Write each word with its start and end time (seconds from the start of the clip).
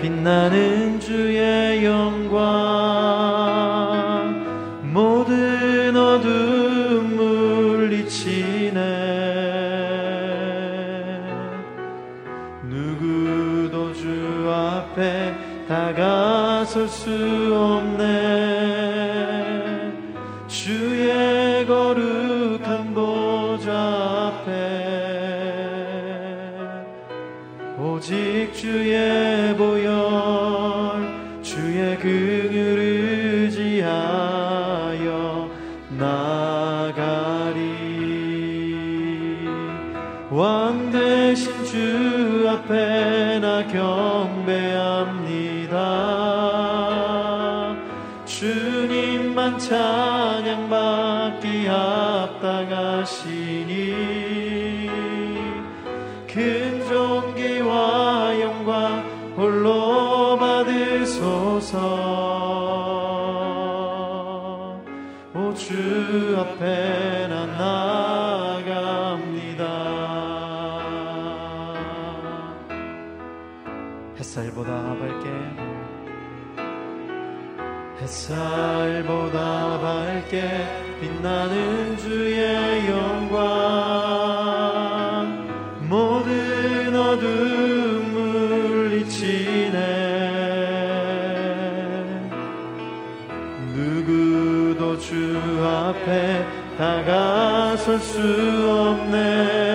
빛나는 0.00 0.97
경배합니다. 43.78 45.74
주님만 48.24 49.58
찬양받기 49.58 51.46
합당하시 51.66 53.37
햇살보다 78.28 79.80
밝게 79.80 80.42
빛나는 81.00 81.96
주의 81.96 82.86
영광. 82.90 83.38
모든 85.88 86.94
어둠 86.94 88.12
물리치네. 88.12 89.78
누구도 93.74 94.98
주 94.98 95.40
앞에 95.64 96.44
다가설 96.76 97.98
수 97.98 98.20
없네 98.70 99.67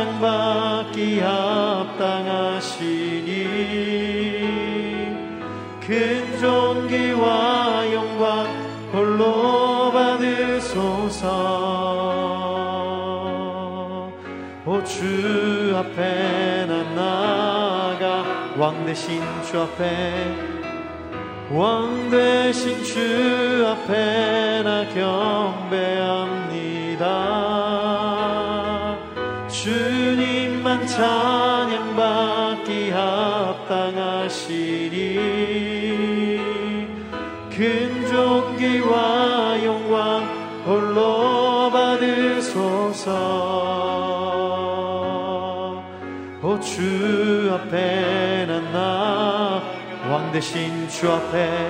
찬양받기 0.00 1.20
합당하시니 1.20 2.04
큰 5.80 6.38
존귀와 6.38 7.92
영광 7.92 8.46
홀로 8.92 9.90
받으소서 9.92 11.59
주 14.90 15.72
앞에 15.76 16.66
난 16.66 16.96
나가 16.96 18.24
왕 18.58 18.84
대신 18.84 19.22
주 19.48 19.60
앞에 19.60 20.34
왕 21.52 22.10
대신 22.10 22.82
주 22.82 23.64
앞에 23.68 24.64
나 24.64 24.84
경배합니다. 24.92 25.78
주님만 29.48 30.88
찬양받기 30.88 32.90
합당하시니 32.90 34.50
큰 37.50 38.06
존귀와 38.08 39.64
영광 39.64 40.40
홀로 40.66 41.70
받으소서. 41.70 43.66
오 43.66 43.69
주 46.60 47.50
앞에 47.52 48.46
난 48.46 48.72
나 48.72 49.60
왕 50.10 50.32
대신 50.32 50.88
주 50.88 51.08
앞에. 51.12 51.68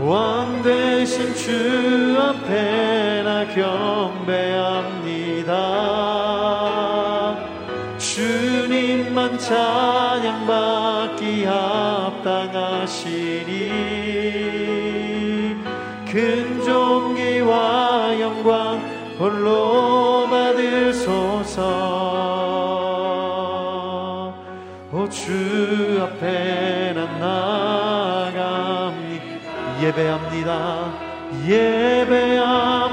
왕 0.00 0.60
대신 0.62 1.32
주 1.34 2.16
앞에 2.18 3.22
나 3.22 3.46
경배합니다. 3.54 5.52
주님만 7.96 9.38
찬양받기 9.38 11.44
합당하시니 11.44 13.14
큰 16.10 16.60
존귀와 16.64 18.18
영광 18.20 18.80
홀로 19.18 20.26
받으소서 20.28 21.93
주 25.14 26.00
앞에 26.02 26.92
난 26.92 27.20
나갑니다. 27.20 28.42
예배합니다. 29.80 30.92
예배합니다 31.46 32.83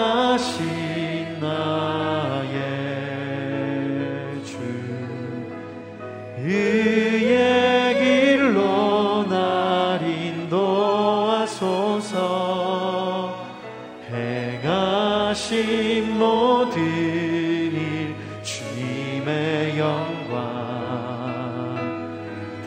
완전하신 0.00 1.40
나의 1.40 2.54
주 4.44 4.56
의의 6.38 7.94
길로 7.98 9.24
날 9.28 10.02
인도하소서. 10.02 10.60
행하신 14.10 15.38
모든 16.18 16.82
일 16.82 18.14
주님의 18.42 19.78
영광 19.78 20.38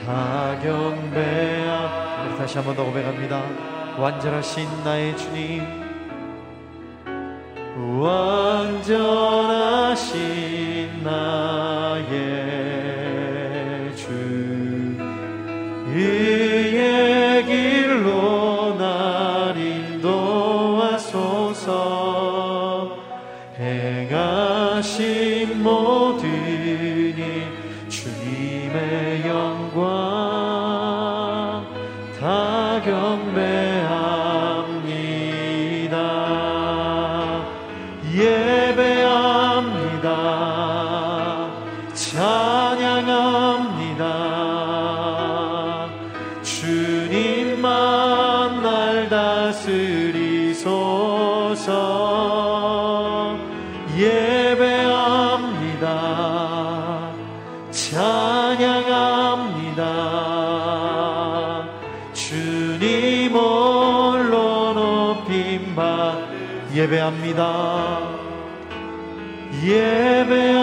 다. 0.06 0.53
우리 0.63 2.38
다시 2.38 2.57
한 2.57 2.65
번 2.65 2.75
더 2.75 2.83
고백합니다 2.85 3.44
완전하신 3.98 4.68
나의 4.84 5.16
주님 5.18 5.63
완전하신 8.01 8.63
나의 11.04 12.12
주 13.95 14.07
그의 15.92 17.45
길로 17.45 18.75
날 18.78 19.56
인도하소서. 19.57 20.13
행하시 23.60 25.32
합니다. 43.63 44.04
주님만 46.44 47.62
날 48.62 49.07
다스리소서. 49.10 49.63
예배합니다. 53.98 55.88
찬양합니다. 57.71 59.04
주님 62.13 63.33
홀로 63.33 64.74
높임 64.74 65.75
받 65.75 66.18
예배합니다. 66.74 68.24
예배합니다 69.63 70.62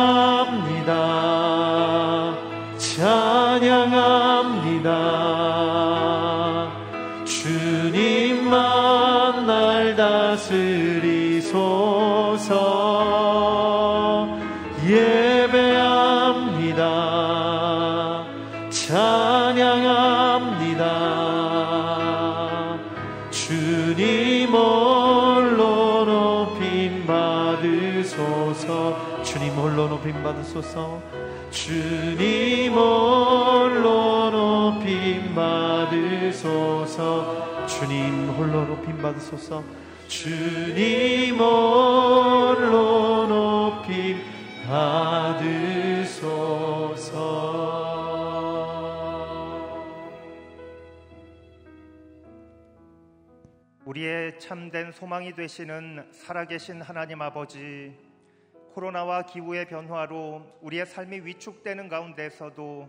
받으소서. 30.51 31.01
주님 31.51 32.73
홀로 32.73 34.31
높임 34.31 35.35
받으소서. 35.35 36.47
주님 37.67 38.31
홀로 38.31 38.65
높임 38.65 39.01
받으소서. 39.01 39.63
주님 40.09 41.39
홀로 41.39 43.27
높임 43.29 44.19
받으소서. 44.67 45.61
우리의 53.85 54.39
참된 54.39 54.93
소망이 54.93 55.33
되시는 55.35 56.07
살아계신 56.13 56.83
하나님 56.83 57.23
아버지, 57.23 57.93
코로나와 58.75 59.23
기후의 59.23 59.67
변화로 59.67 60.47
우리의 60.63 60.87
삶이 60.87 61.21
위축되는 61.21 61.89
가운데서도 61.89 62.89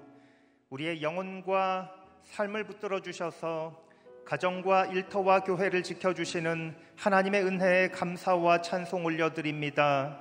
우리의 0.69 1.01
영혼과 1.01 1.93
삶을 2.23 2.63
붙들어 2.65 3.01
주셔서 3.01 3.81
가정과 4.25 4.87
일터와 4.87 5.41
교회를 5.41 5.83
지켜 5.83 6.13
주시는 6.13 6.75
하나님의 6.95 7.43
은혜에 7.43 7.89
감사와 7.89 8.61
찬송 8.61 9.03
올려드립니다. 9.05 10.19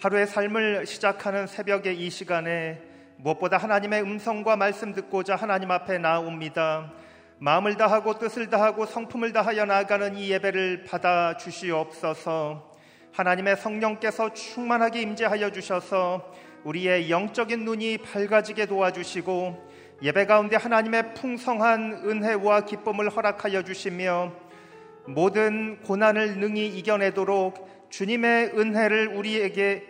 하루의 0.00 0.26
삶을 0.26 0.86
시작하는 0.86 1.46
새벽의 1.46 1.98
이 1.98 2.08
시간에 2.08 2.80
무엇보다 3.16 3.58
하나님의 3.58 4.02
음성과 4.02 4.56
말씀 4.56 4.92
듣고자 4.92 5.34
하나님 5.34 5.70
앞에 5.72 5.98
나옵니다. 5.98 6.92
마음을 7.40 7.76
다하고 7.76 8.18
뜻을 8.18 8.48
다하고 8.48 8.86
성품을 8.86 9.32
다하여 9.32 9.64
나아가는 9.64 10.16
이 10.16 10.30
예배를 10.30 10.84
받아 10.84 11.36
주시옵소서. 11.36 12.67
하나님의 13.12 13.56
성령께서 13.56 14.32
충만하게 14.32 15.02
임재하여 15.02 15.50
주셔서 15.50 16.32
우리의 16.64 17.10
영적인 17.10 17.64
눈이 17.64 17.98
밝아지게 17.98 18.66
도와주시고 18.66 19.68
예배 20.02 20.26
가운데 20.26 20.56
하나님의 20.56 21.14
풍성한 21.14 22.02
은혜와 22.04 22.66
기쁨을 22.66 23.10
허락하여 23.10 23.62
주시며 23.62 24.32
모든 25.06 25.80
고난을 25.82 26.38
능히 26.38 26.68
이겨내도록 26.68 27.88
주님의 27.90 28.52
은혜를 28.56 29.08
우리에게 29.08 29.82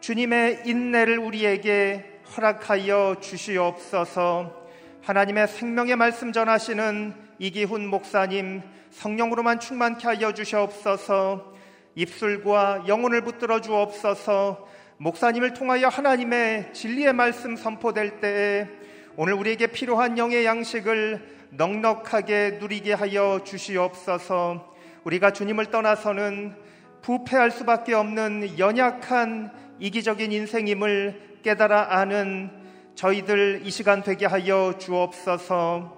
주님의 0.00 0.62
인내를 0.66 1.18
우리에게 1.18 2.20
허락하여 2.36 3.16
주시옵소서. 3.20 4.66
하나님의 5.02 5.48
생명의 5.48 5.96
말씀 5.96 6.32
전하시는 6.32 7.14
이기훈 7.38 7.86
목사님 7.86 8.62
성령으로만 8.90 9.60
충만케 9.60 10.06
하여 10.06 10.32
주시옵소서. 10.32 11.54
입술과 11.96 12.84
영혼을 12.86 13.22
붙들어 13.22 13.60
주옵소서. 13.60 14.68
목사님을 14.98 15.54
통하여 15.54 15.88
하나님의 15.88 16.74
진리의 16.74 17.14
말씀 17.14 17.56
선포될 17.56 18.20
때에 18.20 18.68
오늘 19.16 19.32
우리에게 19.32 19.68
필요한 19.68 20.18
영의 20.18 20.44
양식을 20.44 21.36
넉넉하게 21.50 22.58
누리게 22.60 22.92
하여 22.92 23.40
주시옵소서. 23.42 24.74
우리가 25.04 25.32
주님을 25.32 25.70
떠나서는 25.70 26.54
부패할 27.00 27.50
수밖에 27.50 27.94
없는 27.94 28.58
연약한 28.58 29.52
이기적인 29.78 30.32
인생임을 30.32 31.38
깨달아 31.42 31.96
아는 31.98 32.50
저희들 32.94 33.62
이 33.64 33.70
시간 33.70 34.02
되게 34.02 34.26
하여 34.26 34.74
주옵소서. 34.78 35.96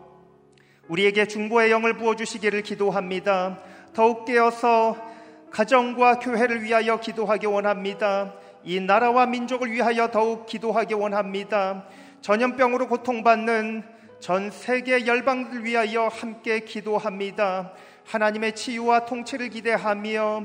우리에게 0.86 1.26
중보의 1.26 1.72
영을 1.72 1.96
부어 1.96 2.14
주시기를 2.14 2.62
기도합니다. 2.62 3.58
더욱 3.94 4.24
깨어서 4.24 5.07
가정과 5.50 6.18
교회를 6.18 6.62
위하여 6.62 7.00
기도하기 7.00 7.46
원합니다. 7.46 8.34
이 8.64 8.80
나라와 8.80 9.26
민족을 9.26 9.70
위하여 9.70 10.10
더욱 10.10 10.46
기도하기 10.46 10.94
원합니다. 10.94 11.86
전염병으로 12.20 12.88
고통받는 12.88 13.82
전 14.20 14.50
세계 14.50 15.06
열방들 15.06 15.64
위하여 15.64 16.08
함께 16.08 16.60
기도합니다. 16.60 17.72
하나님의 18.04 18.54
치유와 18.54 19.06
통치를 19.06 19.50
기대하며 19.50 20.44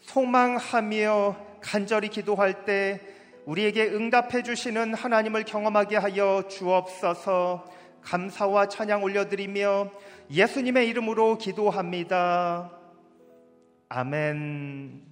소망하며 0.00 1.36
간절히 1.60 2.08
기도할 2.08 2.64
때 2.64 3.00
우리에게 3.46 3.88
응답해 3.88 4.42
주시는 4.42 4.94
하나님을 4.94 5.44
경험하게 5.44 5.96
하여 5.96 6.44
주옵소서. 6.48 7.64
감사와 8.02 8.68
찬양 8.68 9.02
올려드리며 9.02 9.90
예수님의 10.30 10.88
이름으로 10.88 11.38
기도합니다. 11.38 12.83
아멘. 13.96 15.06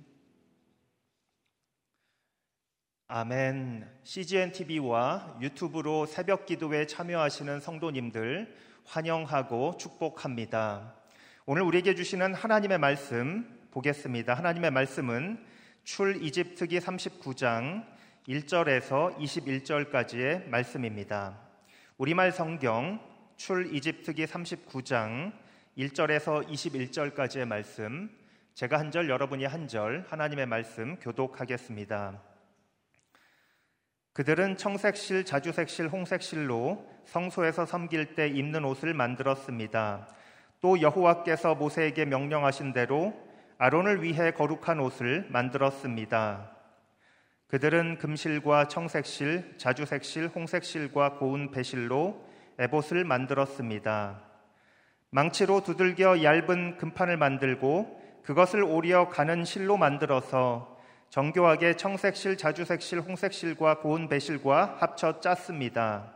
아멘. 3.07 3.89
CGN 4.03 4.51
TV와 4.51 5.39
유튜브로 5.41 6.07
새벽 6.07 6.47
기도에 6.47 6.89
참여하시는 6.89 7.61
성도님들 7.61 8.53
환영하고 8.85 9.77
축복합니다. 9.77 10.97
오늘 11.47 11.63
우리에게 11.63 11.95
주시는 11.95 12.35
하나님의 12.35 12.79
말씀 12.79 13.69
보겠습니다. 13.71 14.35
하나님의 14.35 14.73
말씀은 14.73 15.39
출 15.85 16.21
이집트기 16.21 16.81
39장 16.81 17.87
1절에서 18.27 19.17
21절까지의 19.17 20.49
말씀입니다. 20.49 21.39
우리말 21.99 22.33
성경 22.33 22.99
출 23.37 23.73
이집트기 23.73 24.27
39장 24.27 25.33
1절에서 25.79 26.49
21절까지의 26.49 27.45
말씀 27.45 28.22
제가 28.55 28.79
한 28.79 28.91
절 28.91 29.09
여러분이 29.09 29.47
한 29.47 29.67
절 29.67 30.05
하나님의 30.09 30.47
말씀 30.47 30.97
교독하겠습니다. 30.97 32.21
그들은 34.13 34.59
청색실, 34.59 35.25
자주색실, 35.25 35.89
홍색실로 35.89 36.87
성소에서 37.07 37.65
섬길 37.65 38.15
때 38.15 38.29
입는 38.29 38.65
옷을 38.67 38.93
만들었습니다. 38.93 40.07
또 40.61 40.83
여호와께서 40.83 41.55
모세에게 41.55 42.05
명령하신 42.05 42.75
대로 42.75 43.15
아론을 43.57 44.03
위해 44.03 44.33
거룩한 44.33 44.81
옷을 44.81 45.27
만들었습니다. 45.31 46.51
그들은 47.49 47.99
금실과 47.99 48.69
청색실, 48.69 49.55
자주색실, 49.57 50.29
홍색실과 50.35 51.15
고운 51.15 51.51
배실로 51.51 52.23
에봇을 52.59 53.05
만들었습니다. 53.05 54.23
망치로 55.11 55.63
두들겨 55.63 56.23
얇은 56.23 56.77
금판을 56.77 57.17
만들고 57.17 58.02
그것을 58.25 58.63
오려 58.63 59.09
가는 59.09 59.45
실로 59.45 59.77
만들어서 59.77 60.79
정교하게 61.11 61.77
청색실, 61.77 62.37
자주색실, 62.37 63.01
홍색실과 63.01 63.81
고운 63.81 64.09
배실과 64.09 64.77
합쳐 64.79 65.21
짰습니다. 65.21 66.13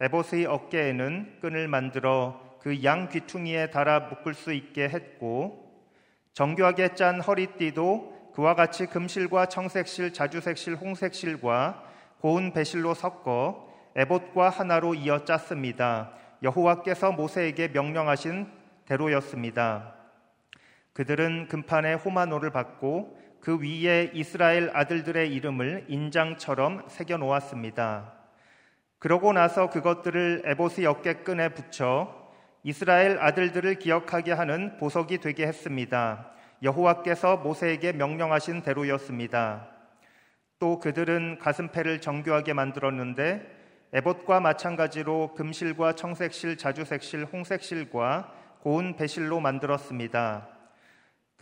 에봇의 0.00 0.46
어깨에는 0.46 1.38
끈을 1.40 1.68
만들어 1.68 2.44
그 2.64 2.82
양 2.82 3.10
귀퉁이에 3.10 3.68
달아 3.70 4.00
묶을 4.00 4.32
수 4.32 4.52
있게 4.54 4.88
했고 4.88 5.70
정교하게 6.32 6.94
짠 6.94 7.20
허리띠도 7.20 8.32
그와 8.34 8.54
같이 8.54 8.86
금실과 8.86 9.46
청색실, 9.46 10.14
자주색실, 10.14 10.76
홍색실과 10.76 11.84
고운 12.20 12.54
배실로 12.54 12.94
섞어 12.94 13.68
에봇과 13.94 14.48
하나로 14.48 14.94
이어 14.94 15.24
짰습니다. 15.24 16.12
여호와께서 16.42 17.12
모세에게 17.12 17.68
명령하신 17.68 18.48
대로였습니다. 18.86 19.93
그들은 20.94 21.48
금판에 21.48 21.94
호마노를 21.94 22.50
받고 22.50 23.18
그 23.40 23.58
위에 23.60 24.10
이스라엘 24.14 24.70
아들들의 24.72 25.30
이름을 25.34 25.86
인장처럼 25.88 26.84
새겨 26.88 27.18
놓았습니다. 27.18 28.14
그러고 28.98 29.34
나서 29.34 29.68
그것들을 29.68 30.44
에봇의 30.46 30.86
어깨끈에 30.86 31.50
붙여 31.50 32.32
이스라엘 32.62 33.18
아들들을 33.18 33.74
기억하게 33.74 34.32
하는 34.32 34.78
보석이 34.78 35.18
되게 35.18 35.46
했습니다. 35.46 36.30
여호와께서 36.62 37.36
모세에게 37.36 37.92
명령하신 37.92 38.62
대로였습니다. 38.62 39.68
또 40.58 40.78
그들은 40.78 41.38
가슴패를 41.40 42.00
정교하게 42.00 42.54
만들었는데 42.54 43.44
에봇과 43.92 44.40
마찬가지로 44.40 45.34
금실과 45.34 45.94
청색실, 45.94 46.56
자주색실, 46.56 47.26
홍색실과 47.26 48.32
고운 48.60 48.96
배실로 48.96 49.40
만들었습니다. 49.40 50.53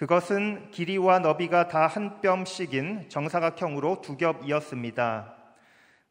그것은 0.03 0.73
길이와 0.73 1.21
너비가 1.21 1.69
다 1.69 1.87
한 1.87 2.21
뼘씩인 2.21 3.09
정사각형으로 3.09 4.01
두 4.01 4.17
겹이었습니다. 4.17 5.33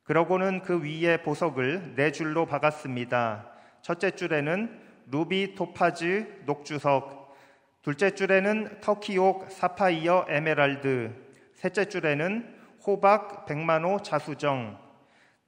그러고는 0.03 0.61
그 0.61 0.81
위에 0.81 1.21
보석을 1.23 1.95
네 1.97 2.13
줄로 2.13 2.45
박았습니다. 2.45 3.51
첫째 3.81 4.11
줄에는 4.11 4.79
루비, 5.07 5.55
토파즈, 5.55 6.43
녹주석, 6.45 7.35
둘째 7.81 8.11
줄에는 8.11 8.79
터키옥, 8.79 9.51
사파이어, 9.51 10.27
에메랄드, 10.29 11.13
셋째 11.55 11.83
줄에는 11.83 12.47
호박, 12.87 13.45
백마노, 13.45 14.03
자수정, 14.03 14.79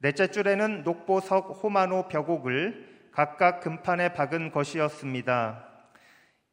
넷째 0.00 0.26
줄에는 0.26 0.82
녹보석, 0.84 1.62
호마노, 1.62 2.08
벽옥을 2.08 3.08
각각 3.10 3.60
금판에 3.60 4.12
박은 4.12 4.52
것이었습니다. 4.52 5.73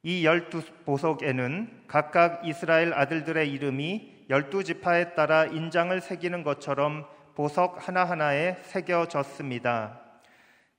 이 0.03 0.25
열두 0.25 0.63
보석에는 0.85 1.83
각각 1.87 2.47
이스라엘 2.47 2.91
아들들의 2.91 3.51
이름이 3.51 4.25
열두 4.31 4.63
지파에 4.63 5.13
따라 5.13 5.45
인장을 5.45 6.01
새기는 6.01 6.43
것처럼 6.43 7.05
보석 7.35 7.87
하나하나에 7.87 8.57
새겨졌습니다. 8.63 9.99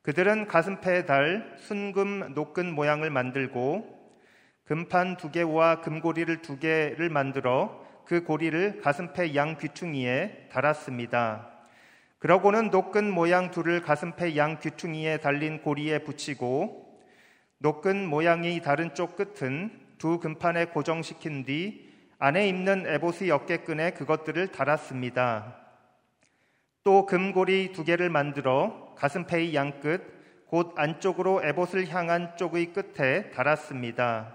그들은 0.02 0.48
가슴패에 0.48 1.06
달 1.06 1.54
순금 1.58 2.32
녹근 2.34 2.74
모양을 2.74 3.10
만들고 3.10 4.02
금판 4.64 5.16
두 5.16 5.30
개와 5.30 5.82
금고리를 5.82 6.42
두 6.42 6.58
개를 6.58 7.08
만들어 7.08 7.80
그 8.04 8.24
고리를 8.24 8.80
가슴패 8.80 9.36
양 9.36 9.56
귀퉁이에 9.56 10.48
달았습니다. 10.50 11.48
그러고는 12.18 12.70
녹근 12.70 13.12
모양 13.12 13.52
둘을 13.52 13.82
가슴패 13.82 14.36
양 14.36 14.58
귀퉁이에 14.58 15.18
달린 15.18 15.62
고리에 15.62 16.00
붙이고 16.00 16.81
녹근 17.62 18.08
모양이 18.08 18.60
다른 18.60 18.92
쪽 18.92 19.14
끝은 19.14 19.70
두 19.96 20.18
금판에 20.18 20.64
고정시킨 20.64 21.44
뒤 21.44 21.92
안에 22.18 22.48
입는 22.48 22.88
에봇의 22.88 23.30
어깨끈에 23.30 23.92
그것들을 23.92 24.48
달았습니다. 24.48 25.58
또 26.82 27.06
금고리 27.06 27.70
두 27.70 27.84
개를 27.84 28.10
만들어 28.10 28.96
가슴페이 28.98 29.54
양끝, 29.54 30.02
곧 30.48 30.74
안쪽으로 30.76 31.44
에봇을 31.44 31.88
향한 31.88 32.36
쪽의 32.36 32.72
끝에 32.72 33.30
달았습니다. 33.30 34.34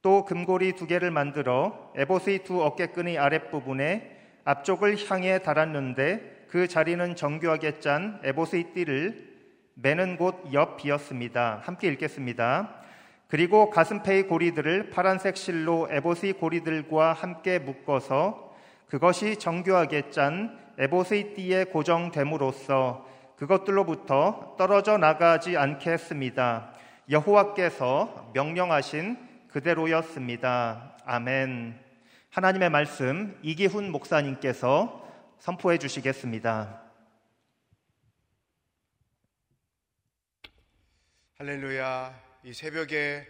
또 0.00 0.24
금고리 0.24 0.76
두 0.76 0.86
개를 0.86 1.10
만들어 1.10 1.92
에봇의 1.94 2.44
두 2.44 2.64
어깨끈의 2.64 3.18
아랫부분에 3.18 4.18
앞쪽을 4.44 4.96
향해 5.10 5.42
달았는데 5.42 6.46
그 6.48 6.66
자리는 6.68 7.16
정교하게 7.16 7.80
짠 7.80 8.18
에봇의 8.24 8.72
띠를 8.72 9.29
매는 9.82 10.16
곳 10.16 10.52
옆이었습니다. 10.52 11.60
함께 11.62 11.88
읽겠습니다. 11.88 12.74
그리고 13.28 13.70
가슴페이 13.70 14.24
고리들을 14.24 14.90
파란색 14.90 15.36
실로 15.36 15.88
에봇의 15.90 16.34
고리들과 16.34 17.12
함께 17.12 17.58
묶어서 17.58 18.52
그것이 18.88 19.36
정교하게 19.36 20.10
짠 20.10 20.58
에봇의 20.78 21.34
띠에 21.34 21.64
고정됨으로써 21.64 23.06
그것들로부터 23.36 24.56
떨어져 24.58 24.98
나가지 24.98 25.56
않게 25.56 25.92
했습니다. 25.92 26.72
여호와께서 27.08 28.32
명령하신 28.34 29.16
그대로였습니다. 29.48 30.96
아멘. 31.06 31.78
하나님의 32.30 32.70
말씀 32.70 33.38
이기훈 33.42 33.90
목사님께서 33.90 35.08
선포해 35.38 35.78
주시겠습니다. 35.78 36.79
할렐루야. 41.40 42.14
이 42.44 42.52
새벽에 42.52 43.26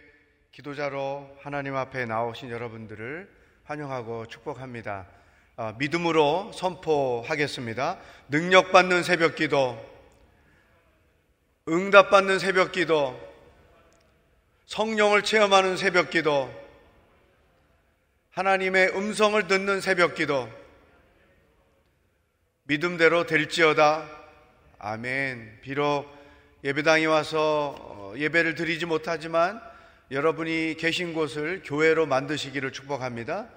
기도자로 0.51 1.33
하나님 1.39 1.77
앞에 1.77 2.03
나오신 2.03 2.49
여러분들을 2.49 3.29
환영하고 3.63 4.25
축복합니다. 4.25 5.07
아, 5.55 5.75
믿음으로 5.79 6.51
선포하겠습니다. 6.53 7.99
능력받는 8.27 9.03
새벽 9.03 9.35
기도, 9.35 9.79
응답받는 11.69 12.39
새벽 12.39 12.73
기도, 12.73 13.17
성령을 14.65 15.21
체험하는 15.21 15.77
새벽 15.77 16.09
기도, 16.09 16.53
하나님의 18.31 18.89
음성을 18.89 19.47
듣는 19.47 19.79
새벽 19.79 20.15
기도, 20.15 20.49
믿음대로 22.63 23.25
될지어다. 23.25 24.05
아멘. 24.79 25.59
비록 25.61 26.20
예배당에 26.63 27.05
와서 27.05 27.75
어, 27.79 28.13
예배를 28.15 28.53
드리지 28.53 28.85
못하지만 28.85 29.59
여러분이 30.11 30.75
계신 30.77 31.13
곳을 31.13 31.63
교회로 31.65 32.05
만드시기를 32.05 32.71
축복합니다. 32.71 33.47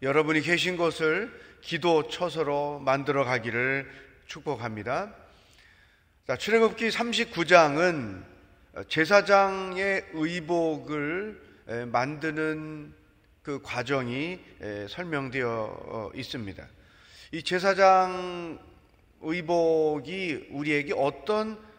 여러분이 0.00 0.42
계신 0.42 0.76
곳을 0.76 1.32
기도 1.60 2.06
처소로 2.06 2.78
만들어 2.78 3.24
가기를 3.24 3.90
축복합니다. 4.26 5.12
자, 6.28 6.36
출애굽기 6.36 6.88
39장은 6.90 8.22
제사장의 8.88 10.06
의복을 10.12 11.40
만드는 11.90 12.94
그 13.42 13.60
과정이 13.60 14.38
설명되어 14.88 16.12
있습니다. 16.14 16.64
이 17.32 17.42
제사장 17.42 18.60
의복이 19.20 20.48
우리에게 20.50 20.92
어떤 20.96 21.71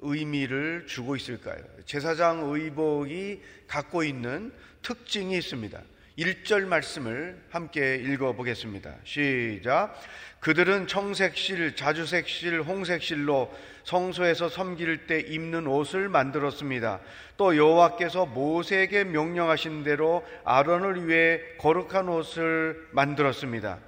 의미를 0.00 0.86
주고 0.86 1.16
있을까요? 1.16 1.62
제사장 1.86 2.50
의복이 2.50 3.40
갖고 3.66 4.02
있는 4.02 4.52
특징이 4.82 5.36
있습니다. 5.36 5.80
1절 6.18 6.66
말씀을 6.66 7.40
함께 7.50 7.96
읽어보겠습니다. 7.96 8.94
시작. 9.04 9.94
그들은 10.40 10.86
청색실, 10.86 11.76
자주색실, 11.76 12.62
홍색실로 12.62 13.54
성소에서 13.84 14.48
섬길 14.48 15.06
때 15.06 15.20
입는 15.20 15.66
옷을 15.66 16.08
만들었습니다. 16.08 17.00
또 17.36 17.56
여호와께서 17.56 18.26
모세에게 18.26 19.04
명령하신 19.04 19.84
대로 19.84 20.26
아론을 20.44 21.08
위해 21.08 21.40
거룩한 21.58 22.08
옷을 22.08 22.88
만들었습니다. 22.92 23.78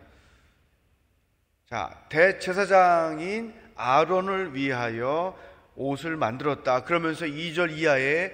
자, 1.68 2.04
대제사장인 2.08 3.54
아론을 3.76 4.54
위하여 4.54 5.36
옷을 5.76 6.16
만들었다. 6.16 6.84
그러면서 6.84 7.24
2절 7.26 7.76
이하에 7.76 8.32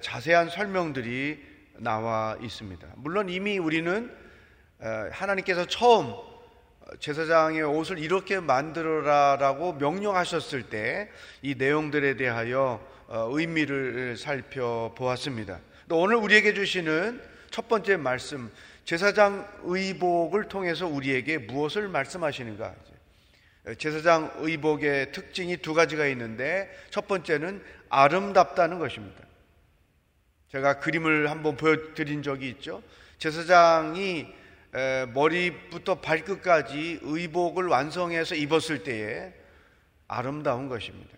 자세한 0.00 0.50
설명들이 0.50 1.42
나와 1.78 2.36
있습니다. 2.40 2.86
물론 2.96 3.28
이미 3.28 3.58
우리는 3.58 4.10
하나님께서 5.10 5.66
처음 5.66 6.14
제사장의 7.00 7.62
옷을 7.62 7.98
이렇게 7.98 8.38
만들어라라고 8.40 9.74
명령하셨을 9.74 10.64
때 10.64 11.10
이 11.42 11.54
내용들에 11.56 12.16
대하여 12.16 12.80
어, 13.06 13.28
의미를 13.30 14.16
살펴보았습니다. 14.16 15.60
오늘 15.90 16.16
우리에게 16.16 16.54
주시는 16.54 17.20
첫 17.50 17.68
번째 17.68 17.98
말씀, 17.98 18.50
제사장 18.86 19.46
의복을 19.62 20.48
통해서 20.48 20.86
우리에게 20.86 21.36
무엇을 21.38 21.88
말씀하시는가? 21.88 22.74
제사장 23.78 24.30
의복의 24.36 25.12
특징이 25.12 25.56
두 25.56 25.72
가지가 25.72 26.06
있는데 26.08 26.70
첫 26.90 27.08
번째는 27.08 27.64
아름답다는 27.88 28.78
것입니다. 28.78 29.24
제가 30.48 30.80
그림을 30.80 31.30
한번 31.30 31.56
보여드린 31.56 32.22
적이 32.22 32.50
있죠. 32.50 32.82
제사장이 33.18 34.26
머리부터 35.14 36.00
발끝까지 36.00 37.00
의복을 37.02 37.66
완성해서 37.68 38.34
입었을 38.34 38.82
때에 38.82 39.32
아름다운 40.08 40.68
것입니다. 40.68 41.16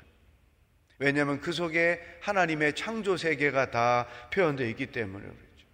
왜냐하면 0.99 1.41
그 1.41 1.53
속에 1.53 2.01
하나님의 2.21 2.75
창조 2.75 3.17
세계가 3.17 3.71
다 3.71 4.07
표현되어 4.33 4.69
있기 4.69 4.87
때문에 4.87 5.25
그렇죠. 5.25 5.67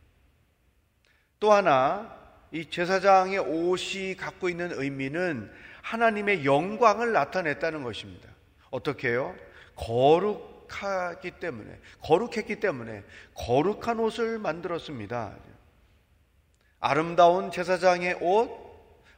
또 1.39 1.53
하나 1.53 2.19
이 2.51 2.69
제사장의 2.69 3.39
옷이 3.39 4.17
갖고 4.17 4.49
있는 4.49 4.73
의미는 4.73 5.53
하나님의 5.83 6.45
영광을 6.45 7.13
나타냈다는 7.13 7.83
것입니다. 7.83 8.29
어떻게 8.71 9.11
해요? 9.11 9.35
거룩하기 9.77 11.33
때문에, 11.33 11.79
거룩했기 12.01 12.61
때문에 12.61 13.05
거룩한 13.35 13.99
옷을 13.99 14.39
만들었습니다. 14.39 15.35
아름다운 16.81 17.51
제사장의 17.51 18.19
옷, 18.21 18.63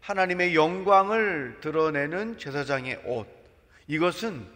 하나님의 0.00 0.54
영광을 0.54 1.58
드러내는 1.60 2.38
제사장의 2.38 3.02
옷. 3.06 3.26
이것은 3.86 4.46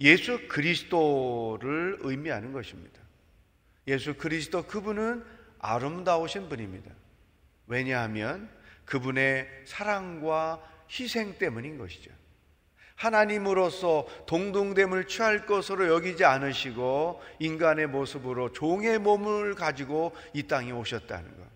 예수 0.00 0.48
그리스도를 0.48 1.98
의미하는 2.00 2.52
것입니다. 2.52 3.00
예수 3.86 4.14
그리스도 4.14 4.64
그분은 4.64 5.24
아름다우신 5.58 6.48
분입니다. 6.48 6.90
왜냐하면 7.66 8.50
그분의 8.84 9.48
사랑과 9.64 10.60
희생 10.90 11.38
때문인 11.38 11.78
것이죠. 11.78 12.10
하나님으로서 12.96 14.06
동등됨을 14.26 15.06
취할 15.06 15.46
것으로 15.46 15.88
여기지 15.88 16.24
않으시고 16.24 17.22
인간의 17.38 17.88
모습으로 17.88 18.52
종의 18.52 18.98
몸을 18.98 19.54
가지고 19.54 20.14
이 20.32 20.44
땅에 20.44 20.72
오셨다는 20.72 21.36
것. 21.36 21.46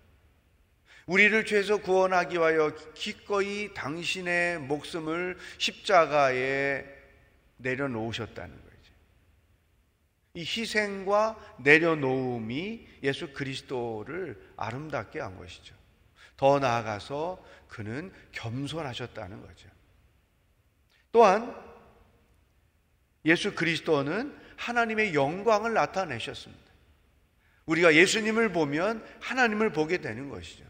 우리를 1.07 1.45
죄에서 1.45 1.77
구원하기 1.77 2.37
위하여 2.37 2.73
기꺼이 2.93 3.73
당신의 3.73 4.59
목숨을 4.59 5.37
십자가에 5.57 6.85
내려놓으셨다는 7.57 8.55
거죠. 8.55 8.71
이 10.35 10.41
희생과 10.41 11.57
내려놓음이 11.59 12.87
예수 13.03 13.33
그리스도를 13.33 14.39
아름답게 14.55 15.19
한 15.19 15.37
것이죠. 15.37 15.80
더 16.41 16.57
나아가서 16.57 17.37
그는 17.67 18.11
겸손하셨다는 18.31 19.45
거죠. 19.45 19.69
또한 21.11 21.55
예수 23.25 23.53
그리스도는 23.53 24.35
하나님의 24.57 25.13
영광을 25.13 25.75
나타내셨습니다. 25.75 26.63
우리가 27.67 27.93
예수님을 27.93 28.51
보면 28.53 29.05
하나님을 29.21 29.71
보게 29.71 29.99
되는 29.99 30.29
것이죠. 30.29 30.65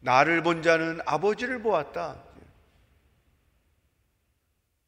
나를 0.00 0.42
본 0.42 0.62
자는 0.62 1.00
아버지를 1.06 1.62
보았다. 1.62 2.22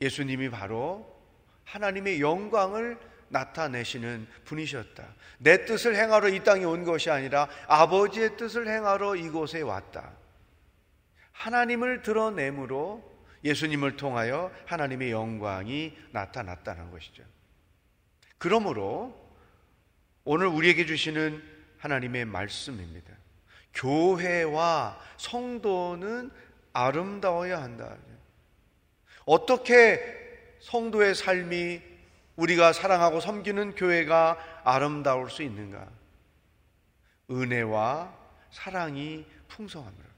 예수님이 0.02 0.50
바로 0.50 1.18
하나님의 1.64 2.20
영광을 2.20 2.98
나타내시는 3.28 4.28
분이셨다. 4.44 5.14
내 5.38 5.64
뜻을 5.64 5.96
행하러 5.96 6.28
이 6.28 6.44
땅에 6.44 6.66
온 6.66 6.84
것이 6.84 7.10
아니라 7.10 7.48
아버지의 7.68 8.36
뜻을 8.36 8.68
행하러 8.68 9.16
이곳에 9.16 9.62
왔다. 9.62 10.12
하나님을 11.36 12.02
드러내므로 12.02 13.04
예수님을 13.44 13.96
통하여 13.96 14.50
하나님의 14.66 15.10
영광이 15.10 15.96
나타났다는 16.12 16.90
것이죠. 16.90 17.22
그러므로 18.38 19.14
오늘 20.24 20.46
우리에게 20.46 20.86
주시는 20.86 21.42
하나님의 21.78 22.24
말씀입니다. 22.24 23.12
교회와 23.74 24.98
성도는 25.18 26.30
아름다워야 26.72 27.62
한다. 27.62 27.96
어떻게 29.24 30.00
성도의 30.60 31.14
삶이 31.14 31.82
우리가 32.36 32.72
사랑하고 32.72 33.20
섬기는 33.20 33.74
교회가 33.76 34.62
아름다울 34.64 35.30
수 35.30 35.42
있는가? 35.42 35.88
은혜와 37.30 38.14
사랑이 38.50 39.26
풍성합니다. 39.48 40.15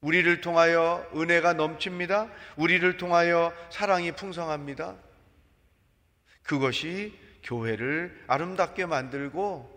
우리를 0.00 0.40
통하여 0.40 1.06
은혜가 1.14 1.54
넘칩니다. 1.54 2.28
우리를 2.56 2.96
통하여 2.96 3.52
사랑이 3.70 4.12
풍성합니다. 4.12 4.96
그것이 6.42 7.18
교회를 7.42 8.24
아름답게 8.26 8.86
만들고 8.86 9.74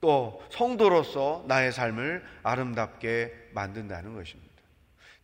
또 0.00 0.42
성도로서 0.50 1.44
나의 1.48 1.72
삶을 1.72 2.24
아름답게 2.42 3.50
만든다는 3.52 4.14
것입니다. 4.14 4.46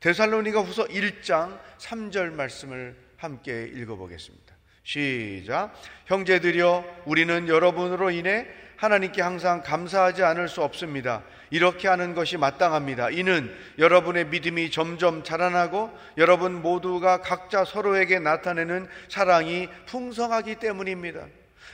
데살로니가 0.00 0.62
후서 0.62 0.86
1장 0.86 1.60
3절 1.78 2.32
말씀을 2.32 2.96
함께 3.16 3.70
읽어보겠습니다. 3.72 4.52
시작. 4.82 5.72
형제들여, 6.06 7.02
우리는 7.06 7.46
여러분으로 7.46 8.10
인해 8.10 8.48
하나님께 8.82 9.22
항상 9.22 9.62
감사하지 9.62 10.24
않을 10.24 10.48
수 10.48 10.60
없습니다. 10.60 11.22
이렇게 11.50 11.86
하는 11.86 12.16
것이 12.16 12.36
마땅합니다. 12.36 13.10
이는 13.10 13.54
여러분의 13.78 14.26
믿음이 14.26 14.72
점점 14.72 15.22
자라나고 15.22 15.96
여러분 16.18 16.60
모두가 16.60 17.20
각자 17.20 17.64
서로에게 17.64 18.18
나타내는 18.18 18.88
사랑이 19.08 19.68
풍성하기 19.86 20.56
때문입니다. 20.56 21.26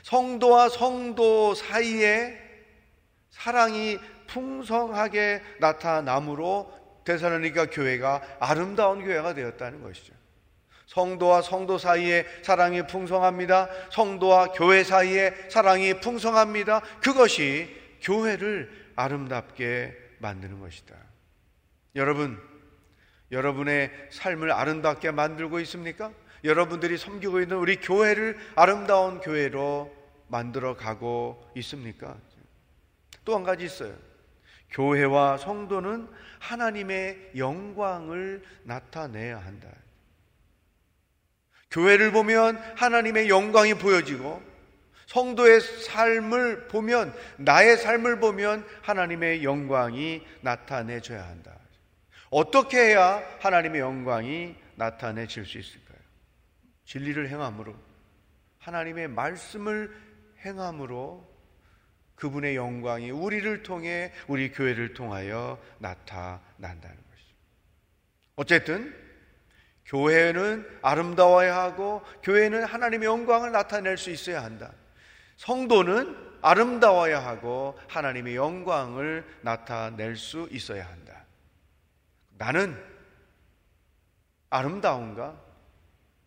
성도와 0.02 0.68
성도 0.68 1.54
사이에 1.54 2.38
사랑이 3.30 3.96
풍성하게 4.26 5.40
나타남으로 5.60 6.70
데살로니가 7.04 7.70
교회가 7.70 8.20
아름다운 8.38 9.02
교회가 9.02 9.32
되었다는 9.32 9.82
것이죠. 9.82 10.17
성도와 10.98 11.42
성도 11.42 11.78
사이에 11.78 12.26
사랑이 12.42 12.84
풍성합니다. 12.88 13.68
성도와 13.92 14.48
교회 14.48 14.82
사이에 14.82 15.32
사랑이 15.48 16.00
풍성합니다. 16.00 16.80
그것이 17.00 17.72
교회를 18.02 18.68
아름답게 18.96 19.94
만드는 20.18 20.58
것이다. 20.58 20.96
여러분, 21.94 22.36
여러분의 23.30 23.92
삶을 24.10 24.50
아름답게 24.50 25.12
만들고 25.12 25.60
있습니까? 25.60 26.10
여러분들이 26.42 26.98
섬기고 26.98 27.42
있는 27.42 27.58
우리 27.58 27.76
교회를 27.76 28.36
아름다운 28.56 29.20
교회로 29.20 29.94
만들어 30.26 30.76
가고 30.76 31.48
있습니까? 31.54 32.16
또 33.24 33.36
한 33.36 33.44
가지 33.44 33.64
있어요. 33.64 33.94
교회와 34.70 35.36
성도는 35.36 36.08
하나님의 36.40 37.32
영광을 37.36 38.42
나타내야 38.64 39.38
한다. 39.38 39.68
교회를 41.70 42.12
보면 42.12 42.56
하나님의 42.76 43.28
영광이 43.28 43.74
보여지고 43.74 44.42
성도의 45.06 45.60
삶을 45.60 46.68
보면 46.68 47.14
나의 47.38 47.78
삶을 47.78 48.20
보면 48.20 48.66
하나님의 48.82 49.42
영광이 49.42 50.26
나타내줘야 50.42 51.26
한다. 51.26 51.58
어떻게 52.30 52.78
해야 52.78 53.22
하나님의 53.40 53.80
영광이 53.80 54.54
나타내질 54.76 55.46
수 55.46 55.58
있을까요? 55.58 55.98
진리를 56.84 57.28
행함으로 57.28 57.74
하나님의 58.58 59.08
말씀을 59.08 59.94
행함으로 60.44 61.26
그분의 62.14 62.56
영광이 62.56 63.10
우리를 63.10 63.62
통해 63.62 64.12
우리 64.26 64.50
교회를 64.50 64.92
통하여 64.92 65.58
나타난다는 65.78 66.96
것이죠. 66.96 67.34
어쨌든 68.36 69.07
교회는 69.88 70.68
아름다워야 70.82 71.56
하고 71.56 72.02
교회는 72.22 72.64
하나님의 72.64 73.06
영광을 73.06 73.52
나타낼 73.52 73.96
수 73.96 74.10
있어야 74.10 74.44
한다. 74.44 74.72
성도는 75.36 76.28
아름다워야 76.42 77.24
하고 77.24 77.78
하나님의 77.88 78.36
영광을 78.36 79.26
나타낼 79.40 80.16
수 80.16 80.48
있어야 80.50 80.86
한다. 80.86 81.24
나는 82.36 82.78
아름다운가? 84.50 85.48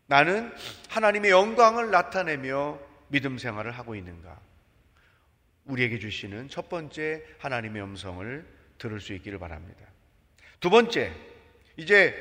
나는 0.08 0.54
하나님의 0.90 1.32
영광을 1.32 1.92
나타내며 1.92 2.80
믿음 3.08 3.38
생활을 3.38 3.72
하고 3.72 3.96
있는가? 3.96 4.40
우리에게 5.66 6.00
주시는 6.00 6.50
첫 6.50 6.68
번째 6.68 7.24
하나님의 7.38 7.82
음성을 7.82 8.46
들을 8.78 9.00
수 9.00 9.14
있기를 9.14 9.40
바랍니다. 9.40 9.86
두 10.60 10.70
번째, 10.70 11.14
이제 11.78 12.16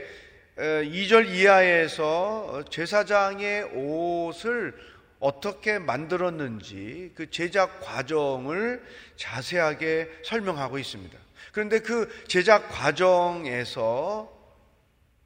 2절 0.60 1.28
이하에서 1.28 2.64
제사장의 2.68 3.64
옷을 3.74 4.74
어떻게 5.18 5.78
만들었는지 5.78 7.12
그 7.14 7.30
제작 7.30 7.80
과정을 7.80 8.82
자세하게 9.16 10.20
설명하고 10.24 10.78
있습니다. 10.78 11.18
그런데 11.52 11.78
그 11.80 12.08
제작 12.28 12.68
과정에서 12.68 14.30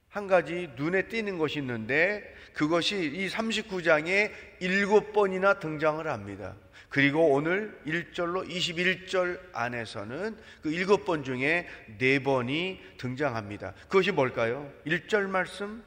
한 0.08 0.28
가지 0.28 0.70
눈에 0.76 1.08
띄는 1.08 1.38
것이 1.38 1.58
있는데 1.58 2.22
그것이 2.52 2.96
이 2.96 3.28
39장에 3.28 4.30
일곱 4.60 5.12
번이나 5.12 5.58
등장을 5.58 6.06
합니다. 6.06 6.54
그리고 6.94 7.32
오늘 7.32 7.76
1절로 7.88 8.48
21절 8.48 9.40
안에서는 9.52 10.36
그 10.62 10.70
일곱 10.70 11.04
번 11.04 11.24
중에 11.24 11.66
네 11.98 12.20
번이 12.20 12.80
등장합니다. 12.98 13.74
그것이 13.88 14.12
뭘까요? 14.12 14.70
1절 14.86 15.28
말씀 15.28 15.82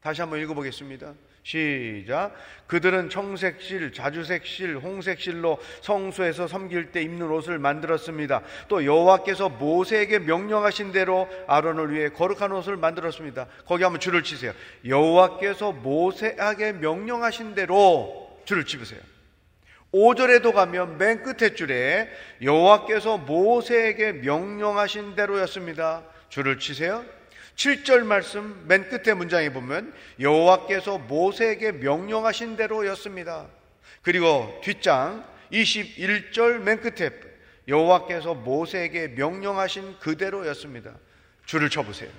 다시 0.00 0.20
한번 0.20 0.38
읽어보겠습니다. 0.42 1.12
시작. 1.42 2.36
그들은 2.68 3.10
청색실, 3.10 3.92
자주색실, 3.92 4.76
홍색실로 4.76 5.58
성소에서 5.80 6.46
섬길 6.46 6.92
때 6.92 7.02
입는 7.02 7.28
옷을 7.28 7.58
만들었습니다. 7.58 8.42
또 8.68 8.84
여호와께서 8.84 9.48
모세에게 9.48 10.20
명령하신 10.20 10.92
대로 10.92 11.28
아론을 11.48 11.92
위해 11.92 12.10
거룩한 12.10 12.52
옷을 12.52 12.76
만들었습니다. 12.76 13.48
거기 13.66 13.82
한번 13.82 13.98
줄을 13.98 14.22
치세요. 14.22 14.52
여호와께서 14.86 15.72
모세에게 15.72 16.74
명령하신 16.74 17.56
대로 17.56 18.40
줄을 18.44 18.64
치으세요 18.64 19.00
5절에도 19.92 20.52
가면 20.52 20.98
맨 20.98 21.22
끝에 21.22 21.54
줄에 21.54 22.08
여호와께서 22.42 23.18
모세에게 23.18 24.12
명령하신 24.12 25.16
대로였습니다. 25.16 26.04
줄을 26.28 26.58
치세요. 26.58 27.04
7절 27.56 28.04
말씀 28.04 28.64
맨 28.68 28.88
끝에 28.88 29.14
문장에 29.14 29.52
보면 29.52 29.92
여호와께서 30.20 30.98
모세에게 30.98 31.72
명령하신 31.72 32.56
대로였습니다. 32.56 33.48
그리고 34.02 34.60
뒷장 34.62 35.24
21절 35.52 36.60
맨 36.60 36.80
끝에 36.80 37.10
여호와께서 37.66 38.34
모세에게 38.34 39.08
명령하신 39.08 39.98
그대로였습니다. 39.98 40.94
줄을 41.44 41.68
쳐 41.68 41.82
보세요. 41.82 42.10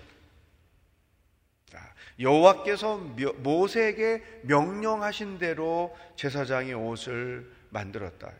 여호와께서 2.20 2.98
모세에게 3.38 4.22
명령하신 4.44 5.40
대로 5.40 5.98
제사장의 6.16 6.74
옷을 6.74 7.50
만들었다. 7.72 8.32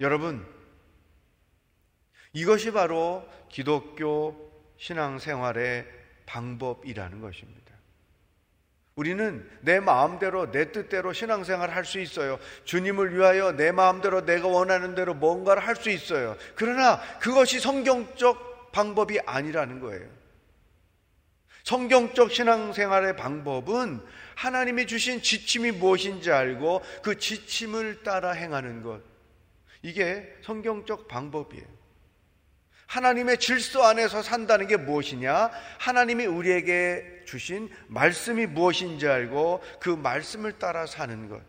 여러분, 0.00 0.46
이것이 2.32 2.70
바로 2.70 3.26
기독교 3.48 4.52
신앙생활의 4.78 5.86
방법이라는 6.26 7.20
것입니다. 7.20 7.66
우리는 8.94 9.46
내 9.60 9.78
마음대로 9.78 10.50
내 10.50 10.72
뜻대로 10.72 11.12
신앙생활 11.12 11.70
할 11.70 11.84
수 11.84 11.98
있어요. 11.98 12.38
주님을 12.64 13.14
위하여 13.14 13.52
내 13.52 13.70
마음대로 13.70 14.24
내가 14.24 14.48
원하는 14.48 14.94
대로 14.94 15.12
뭔가를 15.14 15.66
할 15.66 15.76
수 15.76 15.90
있어요. 15.90 16.36
그러나 16.54 17.00
그것이 17.18 17.60
성경적 17.60 18.72
방법이 18.72 19.20
아니라는 19.20 19.80
거예요. 19.80 20.08
성경적 21.64 22.32
신앙생활의 22.32 23.16
방법은 23.16 24.02
하나님이 24.36 24.86
주신 24.86 25.22
지침이 25.22 25.72
무엇인지 25.72 26.30
알고 26.30 26.82
그 27.02 27.18
지침을 27.18 28.02
따라 28.04 28.32
행하는 28.32 28.82
것. 28.82 29.00
이게 29.82 30.32
성경적 30.42 31.08
방법이에요. 31.08 31.64
하나님의 32.86 33.38
질서 33.38 33.82
안에서 33.82 34.22
산다는 34.22 34.68
게 34.68 34.76
무엇이냐? 34.76 35.50
하나님이 35.78 36.26
우리에게 36.26 37.22
주신 37.24 37.68
말씀이 37.88 38.46
무엇인지 38.46 39.08
알고 39.08 39.62
그 39.80 39.88
말씀을 39.88 40.58
따라 40.58 40.86
사는 40.86 41.28
것. 41.28 41.40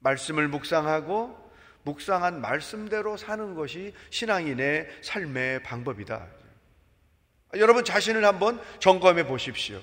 말씀을 0.00 0.48
묵상하고 0.48 1.40
묵상한 1.84 2.40
말씀대로 2.40 3.16
사는 3.16 3.54
것이 3.54 3.94
신앙인의 4.10 4.88
삶의 5.02 5.62
방법이다. 5.62 6.26
여러분 7.54 7.84
자신을 7.84 8.24
한번 8.24 8.60
점검해 8.80 9.26
보십시오. 9.26 9.80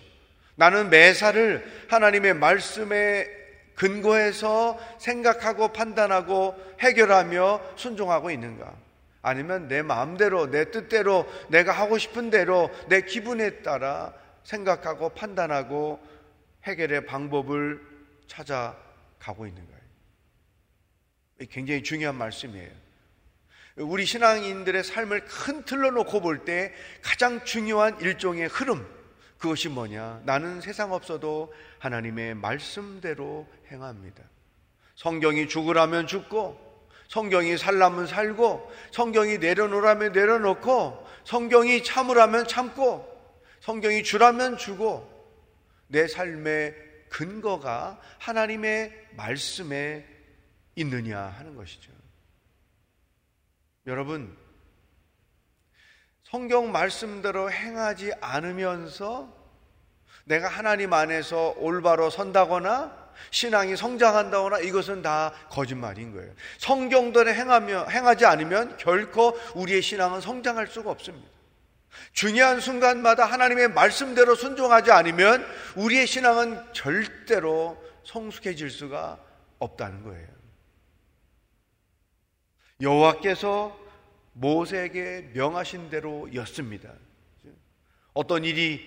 나는 0.59 0.89
매사를 0.89 1.85
하나님의 1.87 2.33
말씀에 2.33 3.29
근거해서 3.75 4.77
생각하고 4.99 5.69
판단하고 5.71 6.53
해결하며 6.81 7.61
순종하고 7.77 8.29
있는가? 8.29 8.75
아니면 9.21 9.69
내 9.69 9.81
마음대로, 9.81 10.51
내 10.51 10.69
뜻대로, 10.69 11.25
내가 11.47 11.71
하고 11.71 11.97
싶은 11.97 12.29
대로, 12.29 12.69
내 12.89 12.99
기분에 13.03 13.61
따라 13.61 14.13
생각하고 14.43 15.09
판단하고 15.09 16.05
해결의 16.65 17.05
방법을 17.05 17.79
찾아가고 18.27 19.47
있는 19.47 19.63
거예요. 19.65 21.49
굉장히 21.49 21.83
중요한 21.83 22.15
말씀이에요. 22.15 22.69
우리 23.77 24.03
신앙인들의 24.03 24.83
삶을 24.83 25.23
큰 25.23 25.63
틀로 25.63 25.91
놓고 25.91 26.19
볼 26.19 26.43
때 26.43 26.73
가장 27.01 27.45
중요한 27.45 27.97
일종의 28.01 28.49
흐름, 28.49 28.98
그것이 29.39 29.69
뭐냐? 29.69 30.21
나는 30.25 30.61
세상 30.61 30.93
없어도 30.93 31.51
하나님의 31.79 32.35
말씀대로 32.35 33.47
행합니다. 33.71 34.23
성경이 34.95 35.47
죽으라면 35.47 36.07
죽고, 36.07 36.69
성경이 37.09 37.57
살라면 37.57 38.05
살고 38.05 38.71
성경이 38.91 39.39
내려놓으라면 39.39 40.11
내려놓고 40.11 41.07
성경이 41.23 41.83
참으라면 41.83 42.47
참고 42.47 43.07
성경이 43.61 44.03
주라면 44.03 44.57
주고 44.57 45.09
내 45.87 46.07
삶의 46.07 46.75
근거가 47.09 47.99
하나님의 48.19 49.07
말씀에 49.15 50.05
있느냐 50.75 51.19
하는 51.19 51.55
것이죠. 51.55 51.91
여러분, 53.87 54.37
성경 56.29 56.71
말씀대로 56.71 57.51
행하지 57.51 58.13
않으면서 58.21 59.33
내가 60.25 60.47
하나님 60.47 60.93
안에서 60.93 61.55
올바로 61.57 62.11
선다거나 62.11 63.09
신앙이 63.31 63.75
성장한다거나 63.75 64.59
이것은 64.59 65.01
다 65.01 65.33
거짓말인 65.49 66.13
거예요. 66.13 66.31
성경대로 66.59 67.31
행하며 67.31 67.87
행하지 67.87 68.25
않으면 68.27 68.77
결코 68.77 69.37
우리의 69.55 69.81
신앙은 69.81 70.21
성장할 70.21 70.67
수가 70.67 70.91
없습니다. 70.91 71.27
중요한 72.13 72.59
순간마다 72.59 73.25
하나님의 73.25 73.69
말씀대로 73.69 74.35
순종하지 74.35 74.91
않으면 74.91 75.43
우리의 75.75 76.05
신앙은 76.05 76.73
절대로 76.73 77.83
성숙해질 78.03 78.69
수가 78.69 79.17
없다는 79.57 80.03
거예요. 80.03 80.27
여호와께서 82.81 83.88
모세에게 84.39 85.31
명하신 85.33 85.89
대로였습니다. 85.89 86.93
어떤 88.13 88.43
일이 88.43 88.81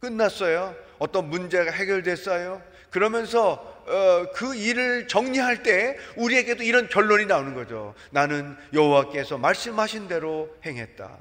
끝났어요. 0.00 0.76
어떤 0.98 1.30
문제가 1.30 1.70
해결됐어요. 1.70 2.62
그러면서 2.90 3.70
어, 3.86 4.32
그 4.34 4.54
일을 4.54 5.08
정리할 5.08 5.62
때 5.62 5.96
우리에게도 6.16 6.62
이런 6.62 6.88
결론이 6.88 7.26
나오는 7.26 7.54
거죠. 7.54 7.94
나는 8.10 8.56
여호와께서 8.72 9.38
말씀하신 9.38 10.08
대로 10.08 10.54
행했다. 10.64 11.18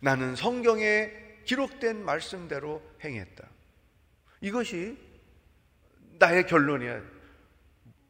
나는 0.00 0.36
성경에 0.36 1.10
기록된 1.44 2.04
말씀대로 2.04 2.82
행했다. 3.02 3.48
이것이 4.40 4.96
나의 6.18 6.46
결론이야. 6.46 7.00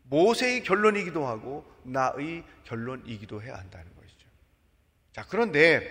모세의 0.04 0.64
결론이기도 0.64 1.26
하고 1.26 1.64
나의 1.84 2.44
결론이기도 2.64 3.42
해야 3.42 3.56
한다는 3.56 3.86
것이죠. 3.86 3.99
자, 5.12 5.24
그런데 5.28 5.86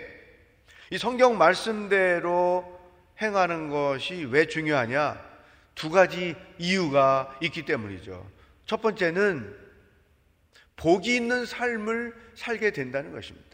이 0.90 0.98
성경 0.98 1.38
말씀대로 1.38 2.80
행하는 3.20 3.68
것이 3.68 4.24
왜 4.24 4.46
중요하냐? 4.46 5.30
두 5.74 5.90
가지 5.90 6.34
이유가 6.58 7.36
있기 7.40 7.64
때문이죠. 7.64 8.28
첫 8.66 8.82
번째는 8.82 9.56
복이 10.76 11.14
있는 11.14 11.44
삶을 11.44 12.14
살게 12.34 12.72
된다는 12.72 13.12
것입니다. 13.12 13.48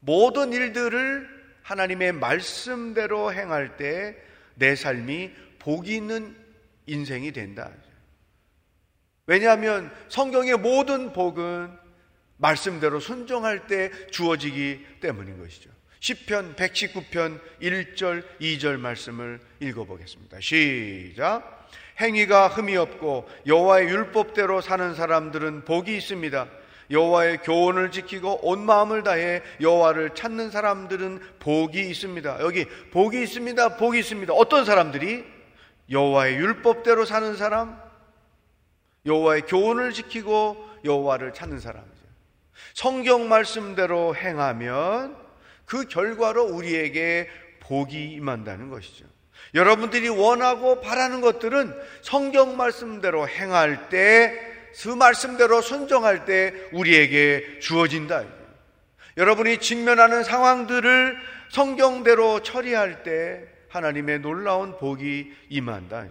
모든 0.00 0.52
일들을 0.52 1.28
하나님의 1.62 2.12
말씀대로 2.12 3.32
행할 3.32 3.76
때 3.76 4.26
내 4.56 4.74
삶이 4.74 5.32
복이 5.58 5.94
있는 5.94 6.34
인생이 6.86 7.32
된다. 7.32 7.70
왜냐하면 9.26 9.92
성경의 10.08 10.56
모든 10.58 11.12
복은 11.12 11.70
말씀대로 12.38 13.00
순종할 13.00 13.66
때 13.66 13.90
주어지기 14.10 15.00
때문인 15.00 15.38
것이죠. 15.38 15.70
10편 16.00 16.56
119편 16.56 17.40
1절 17.60 18.24
2절 18.40 18.78
말씀을 18.78 19.40
읽어보겠습니다. 19.60 20.40
시작. 20.40 21.68
행위가 22.00 22.48
흠이 22.48 22.76
없고 22.76 23.28
여호와의 23.46 23.88
율법대로 23.88 24.60
사는 24.60 24.94
사람들은 24.94 25.64
복이 25.64 25.96
있습니다. 25.96 26.48
여호와의 26.90 27.38
교훈을 27.38 27.90
지키고 27.90 28.46
온 28.48 28.64
마음을 28.64 29.02
다해 29.02 29.42
여호와를 29.60 30.14
찾는 30.14 30.50
사람들은 30.50 31.20
복이 31.40 31.80
있습니다. 31.80 32.38
여기 32.40 32.66
복이 32.92 33.22
있습니다. 33.22 33.76
복이 33.76 33.98
있습니다. 33.98 34.32
어떤 34.34 34.64
사람들이 34.64 35.24
여호와의 35.90 36.36
율법대로 36.36 37.04
사는 37.04 37.36
사람, 37.36 37.80
여호와의 39.04 39.42
교훈을 39.42 39.92
지키고 39.92 40.64
여호와를 40.84 41.32
찾는 41.32 41.60
사람이죠. 41.60 41.95
성경 42.74 43.28
말씀대로 43.28 44.14
행하면 44.14 45.16
그 45.64 45.86
결과로 45.88 46.44
우리에게 46.44 47.28
복이 47.60 48.12
임한다는 48.12 48.70
것이죠. 48.70 49.04
여러분들이 49.54 50.08
원하고 50.08 50.80
바라는 50.80 51.20
것들은 51.20 51.74
성경 52.02 52.56
말씀대로 52.56 53.28
행할 53.28 53.88
때, 53.88 54.38
그 54.82 54.88
말씀대로 54.88 55.62
순종할 55.62 56.24
때 56.26 56.52
우리에게 56.72 57.60
주어진다. 57.60 58.24
여러분이 59.16 59.58
직면하는 59.58 60.24
상황들을 60.24 61.16
성경대로 61.50 62.42
처리할 62.42 63.02
때 63.02 63.48
하나님의 63.70 64.20
놀라운 64.20 64.76
복이 64.78 65.32
임한다. 65.48 66.06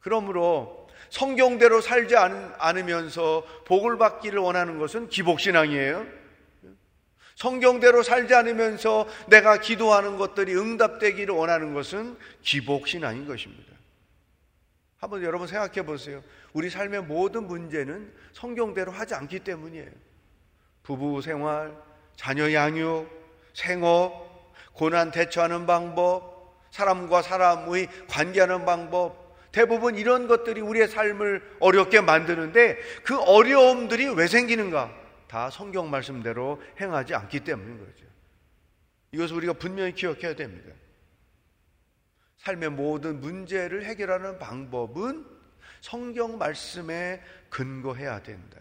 그러므로 0.00 0.79
성경대로 1.10 1.80
살지 1.80 2.16
않으면서 2.16 3.44
복을 3.66 3.98
받기를 3.98 4.38
원하는 4.38 4.78
것은 4.78 5.08
기복신앙이에요. 5.08 6.06
성경대로 7.34 8.02
살지 8.02 8.34
않으면서 8.34 9.06
내가 9.28 9.58
기도하는 9.58 10.18
것들이 10.18 10.54
응답되기를 10.54 11.34
원하는 11.34 11.74
것은 11.74 12.16
기복신앙인 12.42 13.26
것입니다. 13.26 13.70
한번 14.98 15.22
여러분 15.22 15.46
생각해 15.46 15.82
보세요. 15.84 16.22
우리 16.52 16.68
삶의 16.68 17.04
모든 17.04 17.46
문제는 17.46 18.12
성경대로 18.32 18.92
하지 18.92 19.14
않기 19.14 19.40
때문이에요. 19.40 19.90
부부 20.82 21.22
생활, 21.22 21.74
자녀 22.16 22.52
양육, 22.52 23.08
생업, 23.54 24.54
고난 24.74 25.10
대처하는 25.10 25.66
방법, 25.66 26.54
사람과 26.70 27.22
사람의 27.22 27.88
관계하는 28.08 28.64
방법, 28.64 29.19
대부분 29.52 29.96
이런 29.96 30.26
것들이 30.28 30.60
우리의 30.60 30.88
삶을 30.88 31.56
어렵게 31.60 32.00
만드는데 32.00 32.78
그 33.04 33.18
어려움들이 33.18 34.08
왜 34.08 34.26
생기는가? 34.26 34.94
다 35.26 35.50
성경 35.50 35.90
말씀대로 35.90 36.60
행하지 36.80 37.14
않기 37.14 37.40
때문인 37.40 37.78
거죠. 37.78 38.06
이것을 39.12 39.36
우리가 39.36 39.52
분명히 39.54 39.92
기억해야 39.92 40.34
됩니다. 40.34 40.72
삶의 42.38 42.70
모든 42.70 43.20
문제를 43.20 43.84
해결하는 43.84 44.38
방법은 44.38 45.26
성경 45.80 46.38
말씀에 46.38 47.22
근거해야 47.48 48.22
된다. 48.22 48.60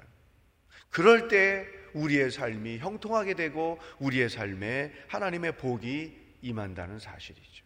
그럴 0.89 1.27
때 1.27 1.67
우리의 1.93 2.31
삶이 2.31 2.79
형통하게 2.79 3.35
되고 3.35 3.79
우리의 3.99 4.29
삶에 4.29 4.93
하나님의 5.07 5.57
복이 5.57 6.17
임한다는 6.41 6.99
사실이죠. 6.99 7.65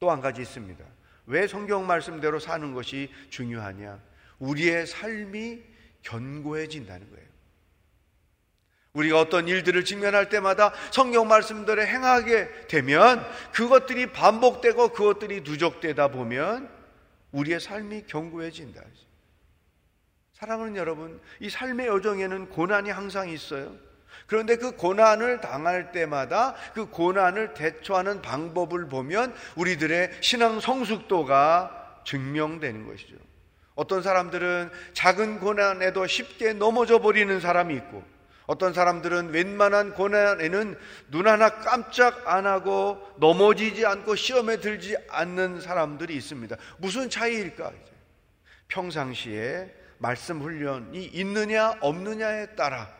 또 0.00 0.10
한 0.10 0.20
가지 0.20 0.42
있습니다. 0.42 0.84
왜 1.28 1.46
성경 1.46 1.86
말씀대로 1.86 2.40
사는 2.40 2.72
것이 2.72 3.10
중요하냐? 3.28 4.00
우리의 4.38 4.86
삶이 4.86 5.62
견고해진다는 6.02 7.10
거예요. 7.10 7.28
우리가 8.94 9.20
어떤 9.20 9.46
일들을 9.46 9.84
직면할 9.84 10.30
때마다 10.30 10.72
성경 10.90 11.28
말씀대로 11.28 11.82
행하게 11.82 12.66
되면 12.66 13.24
그것들이 13.52 14.10
반복되고 14.12 14.88
그것들이 14.88 15.42
누적되다 15.42 16.08
보면 16.08 16.70
우리의 17.32 17.60
삶이 17.60 18.04
견고해진다. 18.06 18.82
사랑하는 20.32 20.76
여러분, 20.76 21.20
이 21.40 21.50
삶의 21.50 21.88
여정에는 21.88 22.48
고난이 22.48 22.90
항상 22.90 23.28
있어요. 23.28 23.76
그런데 24.26 24.56
그 24.56 24.72
고난을 24.72 25.40
당할 25.40 25.92
때마다 25.92 26.54
그 26.74 26.86
고난을 26.86 27.54
대처하는 27.54 28.22
방법을 28.22 28.88
보면 28.88 29.34
우리들의 29.56 30.18
신앙 30.20 30.60
성숙도가 30.60 32.02
증명되는 32.04 32.86
것이죠. 32.86 33.16
어떤 33.74 34.02
사람들은 34.02 34.70
작은 34.92 35.38
고난에도 35.38 36.06
쉽게 36.06 36.52
넘어져 36.52 36.98
버리는 36.98 37.38
사람이 37.38 37.74
있고 37.74 38.02
어떤 38.46 38.72
사람들은 38.72 39.30
웬만한 39.30 39.92
고난에는 39.92 40.76
눈 41.10 41.28
하나 41.28 41.50
깜짝 41.50 42.26
안 42.26 42.46
하고 42.46 42.98
넘어지지 43.18 43.84
않고 43.84 44.16
시험에 44.16 44.56
들지 44.56 44.96
않는 45.10 45.60
사람들이 45.60 46.16
있습니다. 46.16 46.56
무슨 46.78 47.10
차이일까? 47.10 47.72
평상시에 48.68 49.72
말씀 49.98 50.40
훈련이 50.40 51.04
있느냐 51.04 51.74
없느냐에 51.80 52.56
따라 52.56 52.97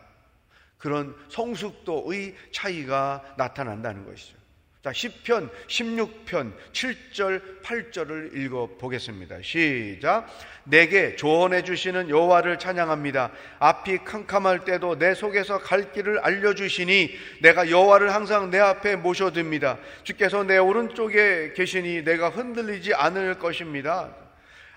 그런 0.78 1.14
성숙도의 1.28 2.34
차이가 2.52 3.22
나타난다는 3.36 4.06
것이죠. 4.06 4.38
자, 4.80 4.92
10편, 4.92 5.50
16편, 5.66 6.52
7절, 6.72 7.62
8절을 7.62 8.36
읽어 8.36 8.68
보겠습니다. 8.78 9.42
시작. 9.42 10.28
내게 10.62 11.16
조언해 11.16 11.62
주시는 11.62 12.08
여호와를 12.08 12.60
찬양합니다. 12.60 13.32
앞이 13.58 14.04
캄캄할 14.04 14.64
때도 14.64 14.96
내 14.96 15.14
속에서 15.14 15.58
갈 15.58 15.92
길을 15.92 16.20
알려 16.20 16.54
주시니 16.54 17.10
내가 17.42 17.68
여호와를 17.70 18.14
항상 18.14 18.50
내 18.50 18.60
앞에 18.60 18.94
모셔듭니다. 18.96 19.78
주께서 20.04 20.44
내 20.44 20.58
오른쪽에 20.58 21.54
계시니 21.54 22.04
내가 22.04 22.28
흔들리지 22.28 22.94
않을 22.94 23.40
것입니다. 23.40 24.14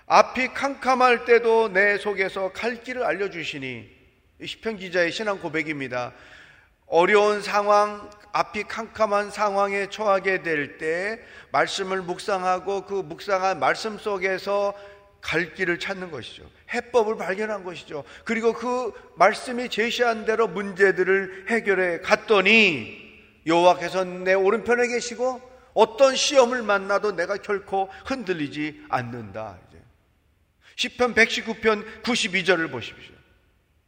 앞이 0.06 0.48
캄캄할 0.48 1.24
때도 1.26 1.72
내 1.72 1.96
속에서 1.96 2.50
갈 2.52 2.82
길을 2.82 3.04
알려 3.04 3.30
주시니 3.30 4.01
시편 4.46 4.76
기자의 4.76 5.12
신앙 5.12 5.38
고백입니다. 5.38 6.12
어려운 6.86 7.40
상황, 7.42 8.10
앞이 8.32 8.64
캄캄한 8.64 9.30
상황에 9.30 9.88
처하게 9.88 10.42
될 10.42 10.78
때 10.78 11.20
말씀을 11.52 12.02
묵상하고 12.02 12.86
그 12.86 12.94
묵상한 12.94 13.58
말씀 13.60 13.98
속에서 13.98 14.74
갈 15.20 15.54
길을 15.54 15.78
찾는 15.78 16.10
것이죠. 16.10 16.50
해법을 16.72 17.16
발견한 17.16 17.64
것이죠. 17.64 18.04
그리고 18.24 18.52
그 18.52 18.92
말씀이 19.16 19.68
제시한 19.68 20.24
대로 20.24 20.48
문제들을 20.48 21.46
해결해 21.48 22.00
갔더니 22.00 23.00
여호와께서 23.46 24.04
내 24.04 24.34
오른편에 24.34 24.88
계시고 24.88 25.40
어떤 25.74 26.16
시험을 26.16 26.62
만나도 26.62 27.12
내가 27.12 27.36
결코 27.36 27.88
흔들리지 28.04 28.86
않는다. 28.88 29.58
시편 30.76 31.14
119편 31.14 32.02
92절을 32.02 32.70
보십시오. 32.70 33.21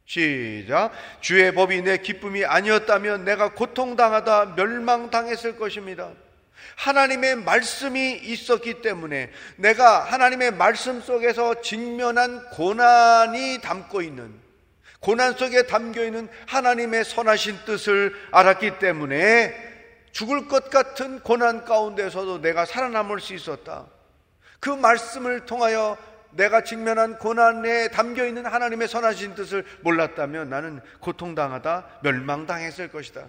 시작. 0.05 0.91
주의 1.19 1.53
법이 1.53 1.81
내 1.81 1.97
기쁨이 1.97 2.45
아니었다면 2.45 3.25
내가 3.25 3.49
고통당하다 3.53 4.53
멸망당했을 4.55 5.57
것입니다. 5.57 6.11
하나님의 6.75 7.37
말씀이 7.37 8.13
있었기 8.23 8.81
때문에 8.81 9.31
내가 9.55 10.01
하나님의 10.01 10.51
말씀 10.51 11.01
속에서 11.01 11.61
직면한 11.61 12.49
고난이 12.51 13.59
담고 13.61 14.01
있는 14.01 14.33
고난 14.99 15.33
속에 15.33 15.67
담겨 15.67 16.03
있는 16.03 16.27
하나님의 16.47 17.05
선하신 17.05 17.59
뜻을 17.65 18.13
알았기 18.31 18.79
때문에 18.79 19.53
죽을 20.11 20.47
것 20.47 20.69
같은 20.69 21.19
고난 21.19 21.65
가운데서도 21.65 22.41
내가 22.41 22.65
살아남을 22.65 23.19
수 23.19 23.33
있었다. 23.33 23.85
그 24.59 24.69
말씀을 24.69 25.45
통하여 25.45 25.97
내가 26.35 26.63
직면한 26.63 27.17
고난에 27.17 27.89
담겨 27.89 28.25
있는 28.25 28.45
하나님의 28.45 28.87
선하신 28.87 29.35
뜻을 29.35 29.65
몰랐다면 29.81 30.49
나는 30.49 30.79
고통당하다 30.99 31.99
멸망당했을 32.03 32.89
것이다. 32.89 33.27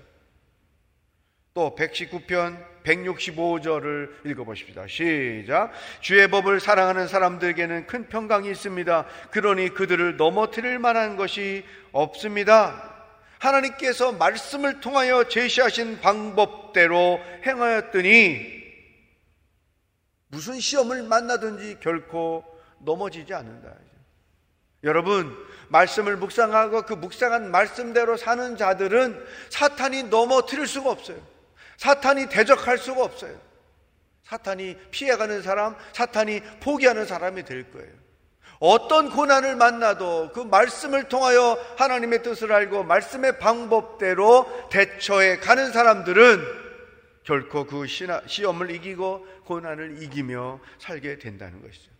또 1.55 1.75
119편 1.75 2.63
165절을 2.85 4.27
읽어보십시다. 4.27 4.87
시작. 4.87 5.73
주의 6.01 6.29
법을 6.29 6.61
사랑하는 6.61 7.09
사람들에게는 7.09 7.87
큰 7.87 8.09
평강이 8.09 8.51
있습니다. 8.51 9.07
그러니 9.31 9.71
그들을 9.71 10.17
넘어뜨릴 10.17 10.79
만한 10.79 11.17
것이 11.17 11.65
없습니다. 11.93 12.95
하나님께서 13.39 14.13
말씀을 14.13 14.81
통하여 14.81 15.25
제시하신 15.25 16.01
방법대로 16.01 17.21
행하였더니 17.47 18.57
무슨 20.29 20.61
시험을 20.61 21.05
만나든지 21.05 21.79
결코 21.81 22.45
넘어지지 22.79 23.33
않는다. 23.35 23.73
여러분, 24.85 25.37
말씀을 25.69 26.17
묵상하고 26.17 26.83
그 26.83 26.95
묵상한 26.95 27.51
말씀대로 27.51 28.17
사는 28.17 28.57
자들은 28.57 29.25
사탄이 29.51 30.05
넘어뜨릴 30.05 30.67
수가 30.67 30.91
없어요. 30.91 31.19
사탄이 31.77 32.29
대적할 32.29 32.79
수가 32.79 33.05
없어요. 33.05 33.37
사탄이 34.25 34.77
피해가는 34.91 35.43
사람, 35.43 35.77
사탄이 35.93 36.41
포기하는 36.61 37.07
사람이 37.07 37.45
될 37.45 37.71
거예요. 37.71 37.93
어떤 38.59 39.11
고난을 39.11 39.57
만나도 39.57 40.31
그 40.33 40.41
말씀을 40.41 41.09
통하여 41.09 41.59
하나님의 41.77 42.23
뜻을 42.23 42.53
알고 42.53 42.85
말씀의 42.85 43.39
방법대로 43.39 44.69
대처해 44.71 45.39
가는 45.39 45.73
사람들은 45.73 46.43
결코 47.25 47.67
그 47.67 47.87
시험을 47.87 48.71
이기고 48.71 49.27
고난을 49.45 50.03
이기며 50.03 50.61
살게 50.79 51.19
된다는 51.19 51.61
것이죠. 51.61 51.96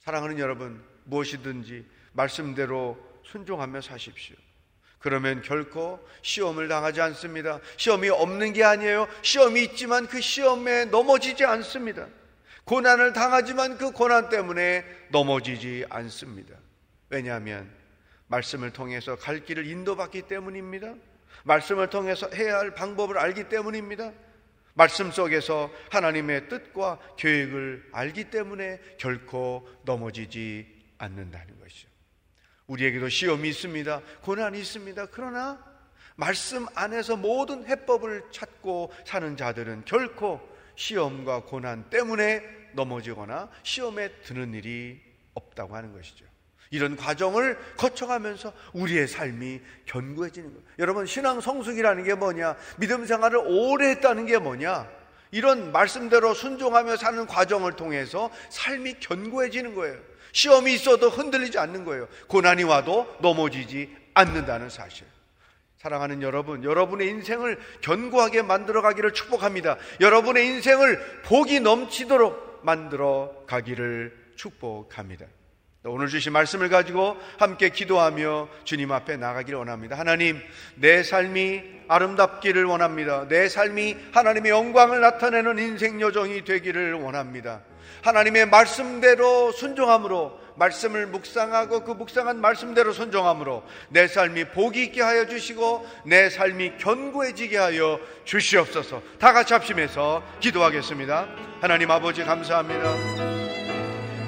사랑하는 0.00 0.38
여러분, 0.38 0.82
무엇이든지 1.04 1.84
말씀대로 2.12 2.98
순종하며 3.24 3.82
사십시오. 3.82 4.34
그러면 4.98 5.42
결코 5.42 6.06
시험을 6.22 6.68
당하지 6.68 7.00
않습니다. 7.00 7.60
시험이 7.76 8.08
없는 8.08 8.52
게 8.52 8.64
아니에요. 8.64 9.08
시험이 9.22 9.62
있지만 9.64 10.06
그 10.06 10.20
시험에 10.20 10.86
넘어지지 10.86 11.44
않습니다. 11.44 12.06
고난을 12.64 13.12
당하지만 13.12 13.78
그 13.78 13.92
고난 13.92 14.28
때문에 14.28 14.84
넘어지지 15.10 15.86
않습니다. 15.88 16.54
왜냐하면 17.08 17.70
말씀을 18.28 18.72
통해서 18.72 19.16
갈 19.16 19.44
길을 19.44 19.66
인도받기 19.66 20.22
때문입니다. 20.22 20.94
말씀을 21.44 21.88
통해서 21.88 22.28
해야 22.34 22.58
할 22.58 22.74
방법을 22.74 23.18
알기 23.18 23.48
때문입니다. 23.48 24.12
말씀 24.74 25.10
속에서 25.10 25.70
하나님의 25.90 26.48
뜻과 26.48 26.98
계획을 27.16 27.90
알기 27.92 28.30
때문에 28.30 28.80
결코 28.98 29.68
넘어지지 29.84 30.66
않는다는 30.98 31.58
것이죠. 31.60 31.88
우리에게도 32.66 33.08
시험이 33.08 33.48
있습니다. 33.48 34.00
고난이 34.22 34.58
있습니다. 34.60 35.06
그러나 35.06 35.62
말씀 36.16 36.66
안에서 36.74 37.16
모든 37.16 37.66
해법을 37.66 38.30
찾고 38.30 38.92
사는 39.04 39.36
자들은 39.36 39.84
결코 39.86 40.40
시험과 40.76 41.44
고난 41.44 41.88
때문에 41.90 42.42
넘어지거나 42.74 43.50
시험에 43.62 44.12
드는 44.22 44.54
일이 44.54 45.00
없다고 45.34 45.74
하는 45.74 45.92
것이죠. 45.92 46.29
이런 46.70 46.96
과정을 46.96 47.58
거쳐가면서 47.76 48.52
우리의 48.72 49.08
삶이 49.08 49.60
견고해지는 49.86 50.50
거예요. 50.50 50.62
여러분, 50.78 51.04
신앙 51.04 51.40
성숙이라는 51.40 52.04
게 52.04 52.14
뭐냐? 52.14 52.56
믿음 52.78 53.06
생활을 53.06 53.38
오래 53.44 53.90
했다는 53.90 54.26
게 54.26 54.38
뭐냐? 54.38 54.88
이런 55.32 55.72
말씀대로 55.72 56.32
순종하며 56.32 56.96
사는 56.96 57.26
과정을 57.26 57.74
통해서 57.74 58.30
삶이 58.50 58.94
견고해지는 59.00 59.74
거예요. 59.74 59.96
시험이 60.32 60.74
있어도 60.74 61.08
흔들리지 61.08 61.58
않는 61.58 61.84
거예요. 61.84 62.06
고난이 62.28 62.62
와도 62.62 63.16
넘어지지 63.20 63.96
않는다는 64.14 64.70
사실. 64.70 65.06
사랑하는 65.78 66.22
여러분, 66.22 66.62
여러분의 66.62 67.08
인생을 67.08 67.58
견고하게 67.80 68.42
만들어 68.42 68.80
가기를 68.80 69.12
축복합니다. 69.12 69.76
여러분의 70.00 70.46
인생을 70.46 71.22
복이 71.24 71.60
넘치도록 71.60 72.60
만들어 72.62 73.44
가기를 73.46 74.16
축복합니다. 74.36 75.26
오늘 75.84 76.08
주신 76.08 76.32
말씀을 76.34 76.68
가지고 76.68 77.16
함께 77.38 77.70
기도하며 77.70 78.48
주님 78.64 78.92
앞에 78.92 79.16
나가기를 79.16 79.58
원합니다. 79.58 79.98
하나님, 79.98 80.38
내 80.74 81.02
삶이 81.02 81.62
아름답기를 81.88 82.64
원합니다. 82.66 83.26
내 83.28 83.48
삶이 83.48 83.96
하나님의 84.12 84.50
영광을 84.50 85.00
나타내는 85.00 85.58
인생 85.58 86.00
여정이 86.00 86.44
되기를 86.44 86.94
원합니다. 86.94 87.62
하나님의 88.02 88.46
말씀대로 88.46 89.52
순종함으로 89.52 90.38
말씀을 90.56 91.06
묵상하고 91.06 91.84
그 91.84 91.92
묵상한 91.92 92.38
말씀대로 92.38 92.92
순종함으로 92.92 93.62
내 93.88 94.06
삶이 94.06 94.50
복이 94.50 94.84
있게 94.84 95.00
하여 95.00 95.26
주시고 95.26 95.86
내 96.04 96.28
삶이 96.28 96.76
견고해지게 96.76 97.56
하여 97.56 97.98
주시옵소서. 98.24 99.02
다 99.18 99.32
같이 99.32 99.54
합심해서 99.54 100.22
기도하겠습니다. 100.40 101.26
하나님 101.62 101.90
아버지 101.90 102.22
감사합니다. 102.22 103.59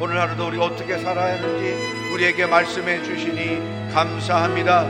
오늘 0.02 0.20
하루도 0.20 0.48
우리 0.48 0.58
어떻게 0.58 0.98
살아야 0.98 1.34
하는지 1.34 2.10
우리에게 2.12 2.46
말씀해 2.46 3.04
주시니 3.04 3.92
감사합니다. 3.92 4.84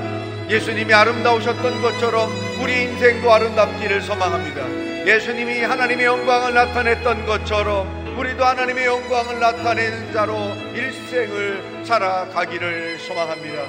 예수님이 0.49 0.95
아름다우셨던 0.95 1.83
것처럼 1.83 2.31
우리 2.63 2.85
인생도 2.85 3.31
아름답기를 3.31 4.01
소망합니다. 4.01 5.07
예수님이 5.07 5.65
하나님의 5.65 6.07
영광을 6.07 6.55
나타냈던 6.55 7.27
것처럼 7.27 8.17
우리도 8.19 8.43
하나님의 8.43 8.87
영광을 8.87 9.39
나타내는 9.39 10.15
자로 10.15 10.35
일생을 10.75 11.85
살아가기를 11.85 12.99
소망합니다. 13.01 13.65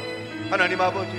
하나님 0.50 0.80
아버지 0.80 1.12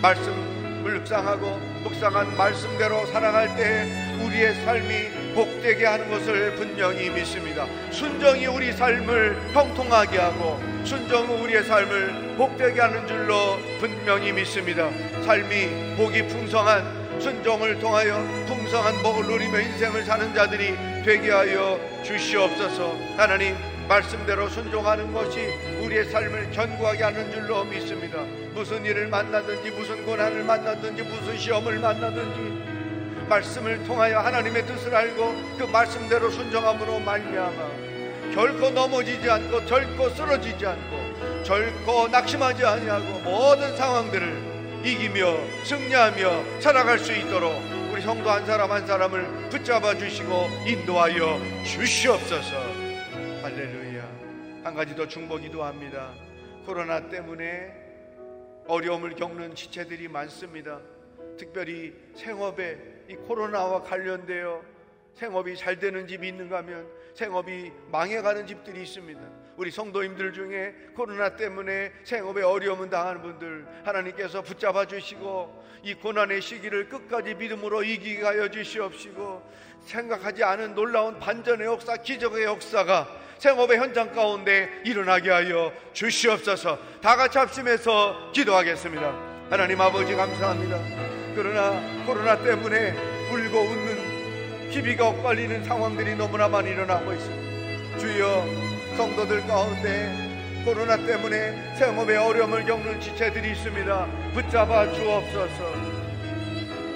말씀을 0.00 1.00
묵상하고 1.00 1.71
묵상한 1.82 2.36
말씀대로 2.36 3.06
살아갈 3.06 3.54
때 3.56 3.86
우리의 4.24 4.54
삶이 4.64 5.34
복되게 5.34 5.86
하는 5.86 6.08
것을 6.10 6.54
분명히 6.54 7.10
믿습니다. 7.10 7.66
순정이 7.90 8.46
우리 8.46 8.72
삶을 8.72 9.52
형통하게 9.52 10.18
하고 10.18 10.60
순정은 10.84 11.40
우리의 11.42 11.64
삶을 11.64 12.36
복되게 12.36 12.80
하는 12.80 13.06
줄로 13.06 13.58
분명히 13.78 14.32
믿습니다. 14.32 14.90
삶이 15.24 15.96
복이 15.96 16.28
풍성한 16.28 17.20
순종을 17.20 17.78
통하여 17.78 18.16
풍성한 18.46 19.02
복을 19.02 19.26
누리며 19.26 19.60
인생을 19.60 20.04
사는 20.04 20.34
자들이 20.34 20.74
되게 21.04 21.30
하여 21.30 21.78
주시옵소서. 22.02 22.96
하나님 23.16 23.56
말씀대로 23.88 24.48
순종하는 24.48 25.12
것이 25.12 25.48
우리의 25.92 26.06
삶을 26.06 26.50
견고하게 26.52 27.04
하는 27.04 27.30
줄로 27.30 27.64
믿습니다. 27.64 28.18
무슨 28.54 28.84
일을 28.84 29.08
만나든지 29.08 29.70
무슨 29.72 30.04
고난을 30.04 30.42
만나든지 30.44 31.02
무슨 31.02 31.36
시험을 31.36 31.78
만나든지 31.78 33.28
말씀을 33.28 33.84
통하여 33.84 34.20
하나님의 34.20 34.66
뜻을 34.66 34.94
알고 34.94 35.34
그 35.58 35.64
말씀대로 35.64 36.30
순종함으로 36.30 36.98
말미암아 37.00 38.32
결코 38.34 38.70
넘어지지 38.70 39.30
않고 39.30 39.64
결코 39.66 40.08
쓰러지지 40.10 40.66
않고 40.66 41.42
결코 41.44 42.08
낙심하지 42.08 42.64
아니하고 42.64 43.20
모든 43.20 43.76
상황들을 43.76 44.82
이기며 44.84 45.36
승리하며 45.64 46.60
살아갈 46.60 46.98
수 46.98 47.12
있도록 47.12 47.52
우리 47.92 48.00
성도 48.00 48.30
한 48.30 48.44
사람 48.46 48.72
한 48.72 48.86
사람을 48.86 49.50
붙잡아 49.50 49.96
주시고 49.96 50.48
인도하여 50.66 51.40
주시옵소서. 51.64 52.81
한 54.62 54.74
가지 54.74 54.94
더 54.94 55.08
중보기도 55.08 55.64
합니다. 55.64 56.14
코로나 56.64 57.08
때문에 57.08 57.74
어려움을 58.68 59.16
겪는 59.16 59.56
지체들이 59.56 60.06
많습니다. 60.06 60.80
특별히 61.36 61.92
생업에 62.14 62.78
이 63.08 63.16
코로나와 63.16 63.82
관련되어 63.82 64.62
생업이 65.14 65.56
잘 65.56 65.80
되는 65.80 66.06
집이 66.06 66.28
있는가 66.28 66.58
하면 66.58 66.86
생업이 67.14 67.72
망해가는 67.90 68.46
집들이 68.46 68.82
있습니다. 68.82 69.20
우리 69.56 69.70
성도님들 69.70 70.32
중에 70.32 70.74
코로나 70.94 71.36
때문에 71.36 71.92
생업에 72.04 72.42
어려움을 72.42 72.90
당하는 72.90 73.22
분들 73.22 73.66
하나님께서 73.84 74.42
붙잡아 74.42 74.86
주시고 74.86 75.62
이 75.82 75.94
고난의 75.94 76.40
시기를 76.40 76.88
끝까지 76.88 77.34
믿음으로 77.34 77.82
이기게 77.82 78.22
하여 78.22 78.48
주시옵시고 78.48 79.42
생각하지 79.84 80.44
않은 80.44 80.74
놀라운 80.74 81.18
반전의 81.18 81.66
역사, 81.66 81.96
기적의 81.96 82.44
역사가 82.44 83.08
생업의 83.38 83.78
현장 83.78 84.12
가운데 84.12 84.70
일어나게 84.84 85.30
하여 85.30 85.72
주시옵소서. 85.92 86.78
다 87.00 87.16
같이 87.16 87.38
합심해서 87.38 88.30
기도하겠습니다. 88.32 89.32
하나님 89.50 89.80
아버지 89.80 90.14
감사합니다. 90.14 90.78
그러나 91.34 92.04
코로나 92.06 92.40
때문에 92.40 92.92
울고 93.30 93.60
웃는 93.60 94.70
기비가 94.70 95.08
엇갈리는 95.08 95.64
상황들이 95.64 96.14
너무나 96.14 96.48
많이 96.48 96.70
일어나고 96.70 97.12
있습니다. 97.12 97.98
주여 97.98 98.71
성도들 98.96 99.46
가운데 99.46 100.32
코로나 100.64 100.96
때문에 100.96 101.74
생업에 101.76 102.16
어려움을 102.16 102.64
겪는 102.64 103.00
지체들이 103.00 103.52
있습니다. 103.52 104.06
붙잡아 104.34 104.92
주옵소서. 104.92 105.92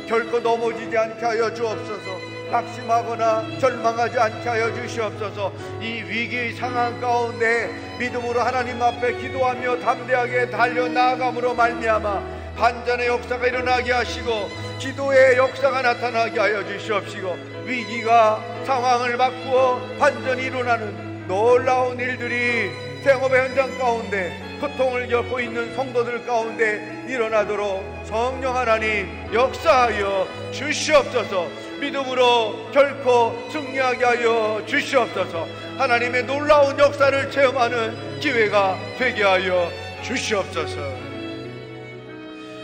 결코 0.07 0.39
넘어지지 0.39 0.97
않게 0.97 1.25
하여 1.25 1.53
주옵소서. 1.53 2.37
낙심하거나 2.51 3.59
절망하지 3.59 4.19
않게 4.19 4.49
하여 4.49 4.73
주시옵소서. 4.73 5.53
이 5.81 6.03
위기 6.09 6.53
상황 6.53 7.01
가운데 7.01 7.71
믿음으로 7.99 8.41
하나님 8.41 8.81
앞에 8.81 9.15
기도하며 9.15 9.81
담대하게 9.81 10.51
달려 10.51 10.89
나아감으로 10.89 11.55
말미암아 11.55 12.37
반전의 12.57 13.09
역사가 13.09 13.47
일어나게 13.49 13.93
하시고 13.93 14.49
기도의 14.79 15.37
역사가 15.37 15.83
나타나게 15.83 16.39
하여 16.39 16.65
주시옵시고 16.67 17.37
위기가 17.65 18.43
상황을 18.65 19.17
바꾸어 19.17 19.81
반전이 19.99 20.45
일어나는 20.45 21.06
놀라운 21.27 21.99
일들이 21.99 22.71
생업의 23.03 23.49
현장 23.49 23.79
가운데 23.79 24.59
고통을 24.61 25.09
겪고 25.09 25.41
있는 25.41 25.75
성도들 25.75 26.25
가운데 26.25 27.05
일어나도록 27.09 27.85
성령 28.05 28.57
하나님 28.57 29.09
역사하여 29.33 30.27
주시옵소서. 30.53 31.49
믿음으로 31.81 32.71
결코 32.73 33.37
승리하게 33.51 34.05
하여 34.05 34.63
주시옵소서. 34.67 35.47
하나님의 35.77 36.25
놀라운 36.25 36.79
역사를 36.79 37.31
체험하는 37.31 38.21
기회가 38.21 38.79
되게 38.99 39.23
하여 39.23 39.71
주시옵소서. 40.03 40.81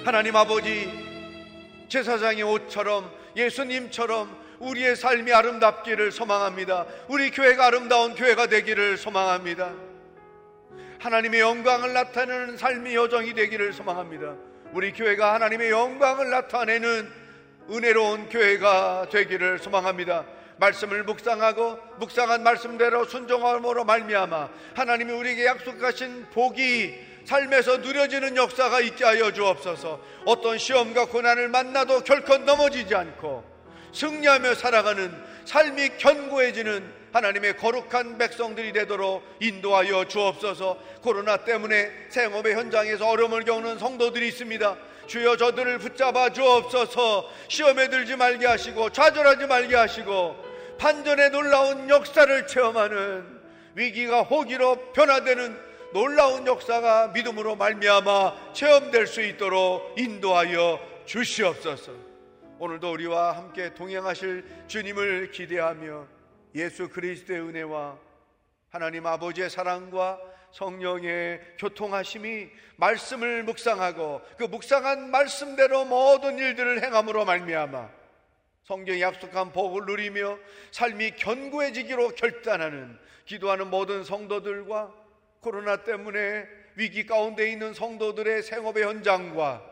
하나님 0.05 0.35
아버지 0.35 0.91
제사장의 1.89 2.43
옷처럼 2.43 3.11
예수님처럼 3.37 4.41
우리의 4.63 4.95
삶이 4.95 5.33
아름답기를 5.33 6.13
소망합니다. 6.13 6.87
우리 7.09 7.31
교회가 7.31 7.67
아름다운 7.67 8.15
교회가 8.15 8.47
되기를 8.47 8.97
소망합니다. 8.97 9.73
하나님의 11.01 11.41
영광을 11.41 11.93
나타내는 11.93 12.57
삶의 12.57 12.95
여정이 12.95 13.35
되기를 13.35 13.73
소망합니다. 13.73 14.37
우리 14.73 14.93
교회가 14.93 15.35
하나님의 15.35 15.71
영광을 15.71 16.31
나타내는 16.31 17.11
은혜로운 17.71 18.29
교회가 18.29 19.09
되기를 19.11 19.59
소망합니다. 19.59 20.25
말씀을 20.59 21.03
묵상하고 21.03 21.79
묵상한 21.99 22.45
말씀대로 22.45 23.05
순종함으로 23.05 23.85
말미암아 23.85 24.49
하나님이 24.75 25.13
우리에게 25.13 25.45
약속하신 25.45 26.29
복이 26.31 26.95
삶에서 27.25 27.79
누려지는 27.79 28.37
역사가 28.37 28.81
있게 28.81 29.05
하여 29.05 29.33
주옵소서. 29.33 30.01
어떤 30.25 30.59
시험과 30.59 31.07
고난을 31.07 31.49
만나도 31.49 32.05
결코 32.05 32.37
넘어지지 32.39 32.95
않고 32.95 33.52
승리하며 33.93 34.55
살아가는 34.55 35.12
삶이 35.45 35.99
견고해지는 35.99 37.03
하나님의 37.12 37.57
거룩한 37.59 38.16
백성들이 38.16 38.72
되도록 38.72 39.22
인도하여 39.40 40.07
주옵소서. 40.09 40.78
코로나 41.03 41.36
때문에 41.36 41.90
생업의 42.09 42.55
현장에서 42.55 43.07
어려움을 43.07 43.45
겪는 43.45 43.78
성도들이 43.78 44.28
있습니다. 44.28 44.76
주여 45.07 45.36
저들을 45.36 45.78
붙잡아 45.78 46.30
주옵소서. 46.30 47.28
시험에 47.49 47.88
들지 47.88 48.16
말게 48.16 48.47
하시고 48.47 48.90
좌절하지 48.90 49.47
말게 49.47 49.76
하시고 49.76 50.36
반전의 50.78 51.30
놀라운 51.30 51.88
역사를 51.90 52.47
체험하는 52.47 53.43
위기가 53.74 54.22
호기로 54.22 54.93
변화되는 54.93 55.72
놀라운 55.93 56.47
역사가 56.47 57.09
믿음으로 57.09 57.57
말미암아 57.57 58.53
체험될 58.55 59.07
수 59.07 59.20
있도록 59.20 59.95
인도하여 59.99 60.80
주시옵소서. 61.05 62.12
오늘도 62.65 62.93
우리와 62.93 63.33
함께 63.33 63.75
동행하실 63.75 64.45
주님을 64.69 65.33
기대하며 65.33 66.07
예수 66.55 66.89
그리스도의 66.89 67.41
은혜와 67.41 67.99
하나님 68.71 69.05
아버지의 69.05 69.51
사랑과 69.51 70.21
성령의 70.53 71.41
교통하심이 71.59 72.51
말씀을 72.77 73.43
묵상하고 73.43 74.23
그 74.39 74.45
묵상한 74.45 75.11
말씀대로 75.11 75.87
모든 75.87 76.39
일들을 76.39 76.85
행함으로 76.85 77.25
말미암아 77.25 77.91
성경이 78.63 79.03
약속한 79.03 79.51
복을 79.51 79.85
누리며 79.87 80.39
삶이 80.71 81.17
견고해지기로 81.17 82.11
결단하는 82.11 82.97
기도하는 83.25 83.71
모든 83.71 84.05
성도들과 84.05 84.95
코로나 85.41 85.83
때문에 85.83 86.47
위기 86.77 87.07
가운데 87.07 87.51
있는 87.51 87.75
성도들의 87.75 88.45
생업의 88.45 88.85
현장과 88.85 89.72